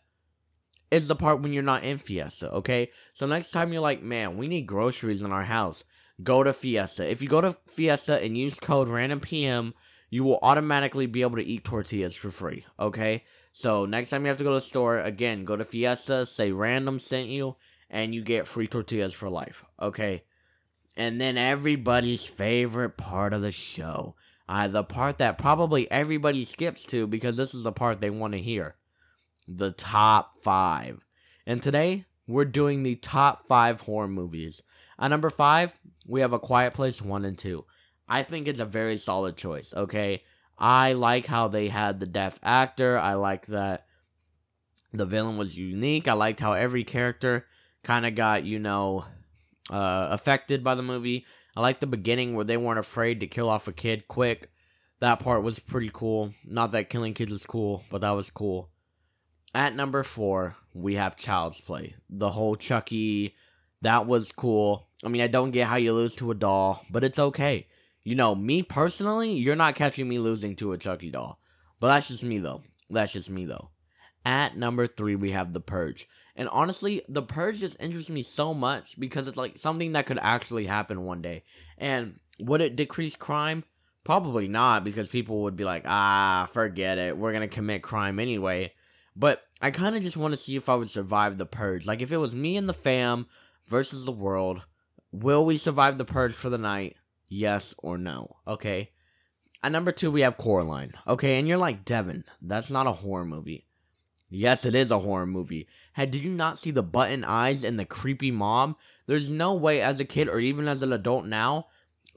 is 0.92 1.08
the 1.08 1.16
part 1.16 1.42
when 1.42 1.54
you're 1.54 1.64
not 1.64 1.84
in 1.84 1.98
Fiesta. 1.98 2.52
Okay, 2.52 2.92
so 3.14 3.26
next 3.26 3.52
time 3.52 3.74
you're 3.74 3.82
like, 3.82 4.04
man, 4.04 4.38
we 4.38 4.48
need 4.48 4.68
groceries 4.68 5.22
in 5.22 5.32
our 5.32 5.44
house, 5.44 5.84
go 6.22 6.44
to 6.44 6.54
Fiesta. 6.54 7.10
If 7.10 7.22
you 7.22 7.28
go 7.28 7.42
to 7.42 7.58
Fiesta 7.68 8.22
and 8.22 8.38
use 8.38 8.60
code 8.60 8.88
random 8.88 9.20
PM, 9.20 9.74
you 10.14 10.24
will 10.24 10.38
automatically 10.44 11.08
be 11.08 11.24
able 11.24 11.38
to 11.38 11.44
eat 11.44 11.64
tortillas 11.64 12.16
for 12.16 12.30
free. 12.30 12.64
Okay. 12.80 13.24
So 13.52 13.88
next 13.88 14.12
time 14.12 14.22
you 14.22 14.28
have 14.28 14.38
to 14.38 14.44
go 14.44 14.52
to 14.52 14.58
the 14.58 14.62
store, 14.62 15.00
again, 15.00 15.44
go 15.46 15.56
to 15.56 15.66
Fiesta, 15.66 16.28
say 16.28 16.52
random 16.52 17.00
sent 17.00 17.30
you, 17.30 17.56
and 17.90 18.14
you 18.14 18.22
get 18.22 18.48
free 18.48 18.68
tortillas 18.68 19.14
for 19.14 19.28
life. 19.28 19.64
Okay. 19.82 20.24
And 20.96 21.20
then 21.20 21.38
everybody's 21.38 22.26
favorite 22.26 22.98
part 22.98 23.34
of 23.34 23.42
the 23.42 23.52
show. 23.52 24.16
Uh, 24.48 24.68
the 24.68 24.84
part 24.84 25.18
that 25.20 25.38
probably 25.38 25.90
everybody 25.90 26.46
skips 26.46 26.86
to 26.88 27.08
because 27.08 27.38
this 27.38 27.54
is 27.54 27.64
the 27.64 27.72
part 27.72 28.02
they 28.02 28.10
want 28.10 28.34
to 28.34 28.40
hear. 28.40 28.76
The 29.48 29.72
top 29.72 30.38
five. 30.44 31.06
And 31.46 31.62
today, 31.62 32.06
we're 32.28 32.46
doing 32.46 32.84
the 32.84 32.96
top 32.96 33.48
five 33.48 33.82
horror 33.82 34.08
movies. 34.08 34.62
At 35.00 35.10
number 35.10 35.30
five, 35.30 35.74
we 36.06 36.22
have 36.22 36.34
A 36.34 36.40
Quiet 36.40 36.74
Place 36.74 37.02
1 37.02 37.26
and 37.26 37.38
2. 37.38 37.66
I 38.08 38.24
think 38.24 38.48
it's 38.48 38.60
a 38.60 38.66
very 38.66 38.98
solid 38.98 39.38
choice, 39.38 39.74
okay? 39.74 40.24
I 40.58 40.94
like 40.94 41.26
how 41.26 41.48
they 41.48 41.70
had 41.70 42.00
the 42.00 42.06
deaf 42.06 42.40
actor. 42.44 42.98
I 42.98 43.16
like 43.16 43.48
that 43.48 43.86
the 44.94 45.06
villain 45.06 45.38
was 45.38 45.58
unique. 45.58 46.08
I 46.08 46.14
liked 46.14 46.40
how 46.40 46.54
every 46.54 46.84
character 46.84 47.46
kind 47.84 48.06
of 48.06 48.16
got, 48.16 48.46
you 48.46 48.60
know, 48.60 49.06
uh, 49.70 50.08
affected 50.12 50.64
by 50.64 50.76
the 50.76 50.84
movie. 50.84 51.26
I 51.56 51.62
like 51.62 51.80
the 51.80 51.88
beginning 51.88 52.36
where 52.36 52.46
they 52.46 52.58
weren't 52.58 52.80
afraid 52.80 53.20
to 53.20 53.28
kill 53.28 53.50
off 53.50 53.68
a 53.68 53.74
kid 53.74 54.08
quick. 54.08 54.52
That 55.00 55.20
part 55.20 55.44
was 55.44 55.60
pretty 55.60 55.92
cool. 55.94 56.34
Not 56.46 56.72
that 56.72 56.90
killing 56.90 57.14
kids 57.14 57.32
is 57.32 57.46
cool, 57.46 57.84
but 57.92 58.02
that 58.02 58.12
was 58.12 58.30
cool. 58.30 58.70
At 59.54 59.76
number 59.76 60.04
four, 60.04 60.56
we 60.74 60.96
have 60.96 61.16
Child's 61.16 61.62
Play. 61.62 61.96
The 62.10 62.30
whole 62.30 62.56
Chucky, 62.56 63.36
that 63.82 64.08
was 64.08 64.32
cool. 64.32 64.88
I 65.04 65.10
mean, 65.10 65.22
I 65.22 65.28
don't 65.28 65.52
get 65.52 65.68
how 65.68 65.76
you 65.76 65.94
lose 65.94 66.16
to 66.16 66.32
a 66.32 66.36
doll, 66.36 66.84
but 66.90 67.04
it's 67.04 67.20
okay. 67.20 67.68
You 68.04 68.16
know, 68.16 68.34
me 68.34 68.64
personally, 68.64 69.34
you're 69.34 69.56
not 69.56 69.76
catching 69.76 70.10
me 70.10 70.20
losing 70.20 70.56
to 70.58 70.72
a 70.72 70.78
Chucky 70.78 71.12
doll. 71.12 71.40
But 71.80 71.88
that's 71.88 72.08
just 72.08 72.24
me, 72.24 72.40
though. 72.40 72.64
That's 72.90 73.14
just 73.14 73.30
me, 73.30 73.46
though. 73.46 73.70
At 74.26 74.58
number 74.58 74.88
three, 74.88 75.16
we 75.16 75.32
have 75.32 75.54
The 75.54 75.60
Purge. 75.60 76.08
And 76.36 76.50
honestly, 76.50 77.04
The 77.08 77.22
Purge 77.22 77.60
just 77.60 77.78
interests 77.80 78.10
me 78.10 78.24
so 78.24 78.54
much 78.54 79.00
because 79.00 79.28
it's 79.28 79.38
like 79.38 79.58
something 79.58 79.92
that 79.92 80.06
could 80.06 80.20
actually 80.22 80.66
happen 80.66 81.06
one 81.06 81.22
day. 81.22 81.44
And 81.78 82.20
would 82.40 82.62
it 82.62 82.76
decrease 82.76 83.16
crime? 83.16 83.64
Probably 84.04 84.48
not 84.48 84.84
because 84.84 85.08
people 85.08 85.44
would 85.44 85.56
be 85.56 85.64
like, 85.64 85.84
ah, 85.86 86.50
forget 86.52 86.98
it. 86.98 87.18
We're 87.18 87.32
going 87.32 87.48
to 87.48 87.56
commit 87.56 87.84
crime 87.84 88.20
anyway. 88.20 88.74
But 89.16 89.44
I 89.62 89.70
kind 89.72 89.96
of 89.96 90.02
just 90.02 90.18
want 90.18 90.34
to 90.34 90.38
see 90.38 90.56
if 90.56 90.70
I 90.70 90.76
would 90.76 90.90
survive 90.90 91.38
The 91.38 91.46
Purge. 91.46 91.86
Like, 91.86 92.02
if 92.02 92.12
it 92.12 92.18
was 92.18 92.34
me 92.34 92.58
and 92.58 92.68
the 92.68 92.74
fam 92.74 93.28
versus 93.68 94.06
the 94.06 94.12
world, 94.12 94.64
will 95.12 95.46
we 95.46 95.58
survive 95.58 95.98
The 95.98 96.06
Purge 96.06 96.34
for 96.34 96.50
the 96.50 96.58
night? 96.58 96.96
Yes 97.30 97.76
or 97.78 97.98
no. 97.98 98.38
Okay. 98.48 98.90
At 99.64 99.72
number 99.72 99.92
two, 99.92 100.12
we 100.12 100.22
have 100.22 100.36
Coraline. 100.36 100.94
Okay, 101.08 101.40
and 101.40 101.48
you're 101.48 101.58
like, 101.58 101.86
Devin, 101.86 102.26
that's 102.42 102.70
not 102.70 102.88
a 102.88 102.92
horror 102.92 103.24
movie. 103.24 103.66
Yes, 104.36 104.66
it 104.66 104.74
is 104.74 104.90
a 104.90 104.98
horror 104.98 105.28
movie. 105.28 105.68
Had 105.94 106.10
did 106.10 106.24
you 106.24 106.32
not 106.32 106.58
see 106.58 106.72
the 106.72 106.82
button 106.82 107.24
eyes 107.24 107.64
and 107.64 107.80
the 107.80 107.86
creepy 107.86 108.32
mom? 108.32 108.76
There's 109.06 109.30
no 109.30 109.54
way 109.54 109.80
as 109.80 110.00
a 110.00 110.06
kid 110.06 110.28
or 110.28 110.40
even 110.40 110.68
as 110.68 110.82
an 110.82 110.92
adult 110.92 111.28
now 111.28 111.68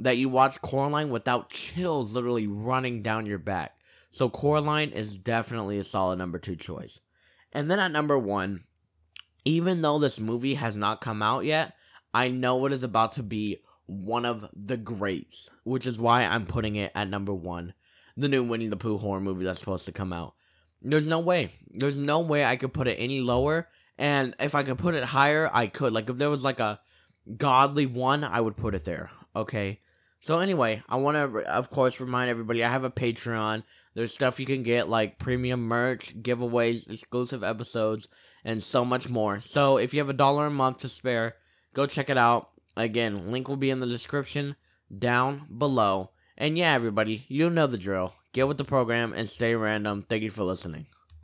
that 0.01 0.17
you 0.17 0.31
watch 0.31 0.63
Coraline 0.63 1.11
without 1.11 1.51
chills 1.51 2.15
literally 2.15 2.47
running 2.47 3.03
down 3.03 3.27
your 3.27 3.39
back. 3.39 3.77
So 4.11 4.31
Coraline 4.31 4.93
is 4.93 5.19
definitely 5.19 5.79
a 5.79 5.85
solid 5.85 6.17
number 6.17 6.39
two 6.39 6.57
choice. 6.57 7.01
And 7.53 7.71
then 7.71 7.79
at 7.79 7.93
number 7.93 8.19
one, 8.19 8.65
even 9.45 9.83
though 9.83 9.99
this 9.99 10.19
movie 10.19 10.55
has 10.55 10.75
not 10.75 11.03
come 11.03 11.23
out 11.23 11.45
yet, 11.45 11.75
I 12.15 12.29
know 12.29 12.65
it 12.65 12.73
is 12.73 12.83
about 12.83 13.13
to 13.13 13.23
be 13.23 13.59
one 13.85 14.25
of 14.25 14.49
the 14.55 14.79
greats, 14.79 15.51
which 15.65 15.87
is 15.87 15.99
why 15.99 16.23
I'm 16.23 16.47
putting 16.47 16.77
it 16.77 16.93
at 16.95 17.11
number 17.11 17.35
one. 17.35 17.75
The 18.17 18.31
new 18.31 18.43
Winnie 18.43 18.69
the 18.69 18.77
Pooh 18.79 18.97
horror 18.97 19.21
movie 19.21 19.45
that's 19.45 19.59
supposed 19.59 19.85
to 19.85 19.93
come 19.93 20.15
out. 20.15 20.33
There's 20.91 21.07
no 21.07 21.19
way. 21.19 21.51
There's 21.71 21.97
no 21.97 22.21
way 22.21 22.45
I 22.45 22.57
could 22.57 22.73
put 22.73 22.89
it 22.89 22.95
any 22.95 23.21
lower. 23.21 23.69
And 23.99 24.35
if 24.39 24.55
I 24.55 24.63
could 24.63 24.79
put 24.79 24.95
it 24.95 25.05
higher, 25.05 25.51
I 25.53 25.67
could. 25.67 25.93
Like 25.93 26.09
if 26.09 26.19
there 26.19 26.31
was 26.31 26.45
like 26.45 26.61
a 26.61 26.81
godly 27.37 27.87
one, 27.87 28.23
I 28.25 28.41
would 28.41 28.57
put 28.57 28.75
it 28.75 28.85
there. 28.85 29.11
Okay. 29.35 29.81
So 30.21 30.39
anyway, 30.39 30.83
I 30.89 30.97
want 30.97 31.17
to 31.17 31.41
of 31.51 31.71
course 31.71 32.01
remind 32.01 32.31
everybody 32.31 32.63
I 32.63 32.71
have 32.71 32.85
a 32.85 32.91
Patreon. 32.91 33.65
There's 33.95 34.15
stuff 34.15 34.39
you 34.39 34.47
can 34.47 34.63
get 34.63 34.89
like 34.89 35.19
premium 35.19 35.63
merch, 35.63 36.15
giveaways, 36.21 36.91
exclusive 36.91 37.43
episodes, 37.43 38.09
and 38.45 38.63
so 38.63 38.85
much 38.85 39.09
more. 39.09 39.41
So 39.41 39.79
if 39.79 39.93
you 39.93 40.01
have 40.01 40.11
a 40.11 40.15
dollar 40.15 40.47
a 40.47 40.51
month 40.51 40.79
to 40.79 40.89
spare, 40.89 41.37
go 41.75 41.87
check 41.87 42.11
it 42.11 42.19
out. 42.19 42.51
Again, 42.77 43.33
link 43.33 43.49
will 43.49 43.57
be 43.57 43.71
in 43.71 43.81
the 43.81 43.87
description 43.87 44.57
down 44.97 45.47
below. 45.57 46.11
And 46.37 46.59
yeah, 46.59 46.75
everybody, 46.75 47.25
you 47.29 47.49
know 47.49 47.67
the 47.67 47.79
drill. 47.79 48.15
Get 48.37 48.49
with 48.49 48.59
the 48.59 48.65
program 48.65 49.15
and 49.15 49.31
stay 49.31 49.55
random. 49.55 50.05
Thank 50.07 50.23
you 50.23 50.31
for 50.31 50.43
listening. 50.45 50.85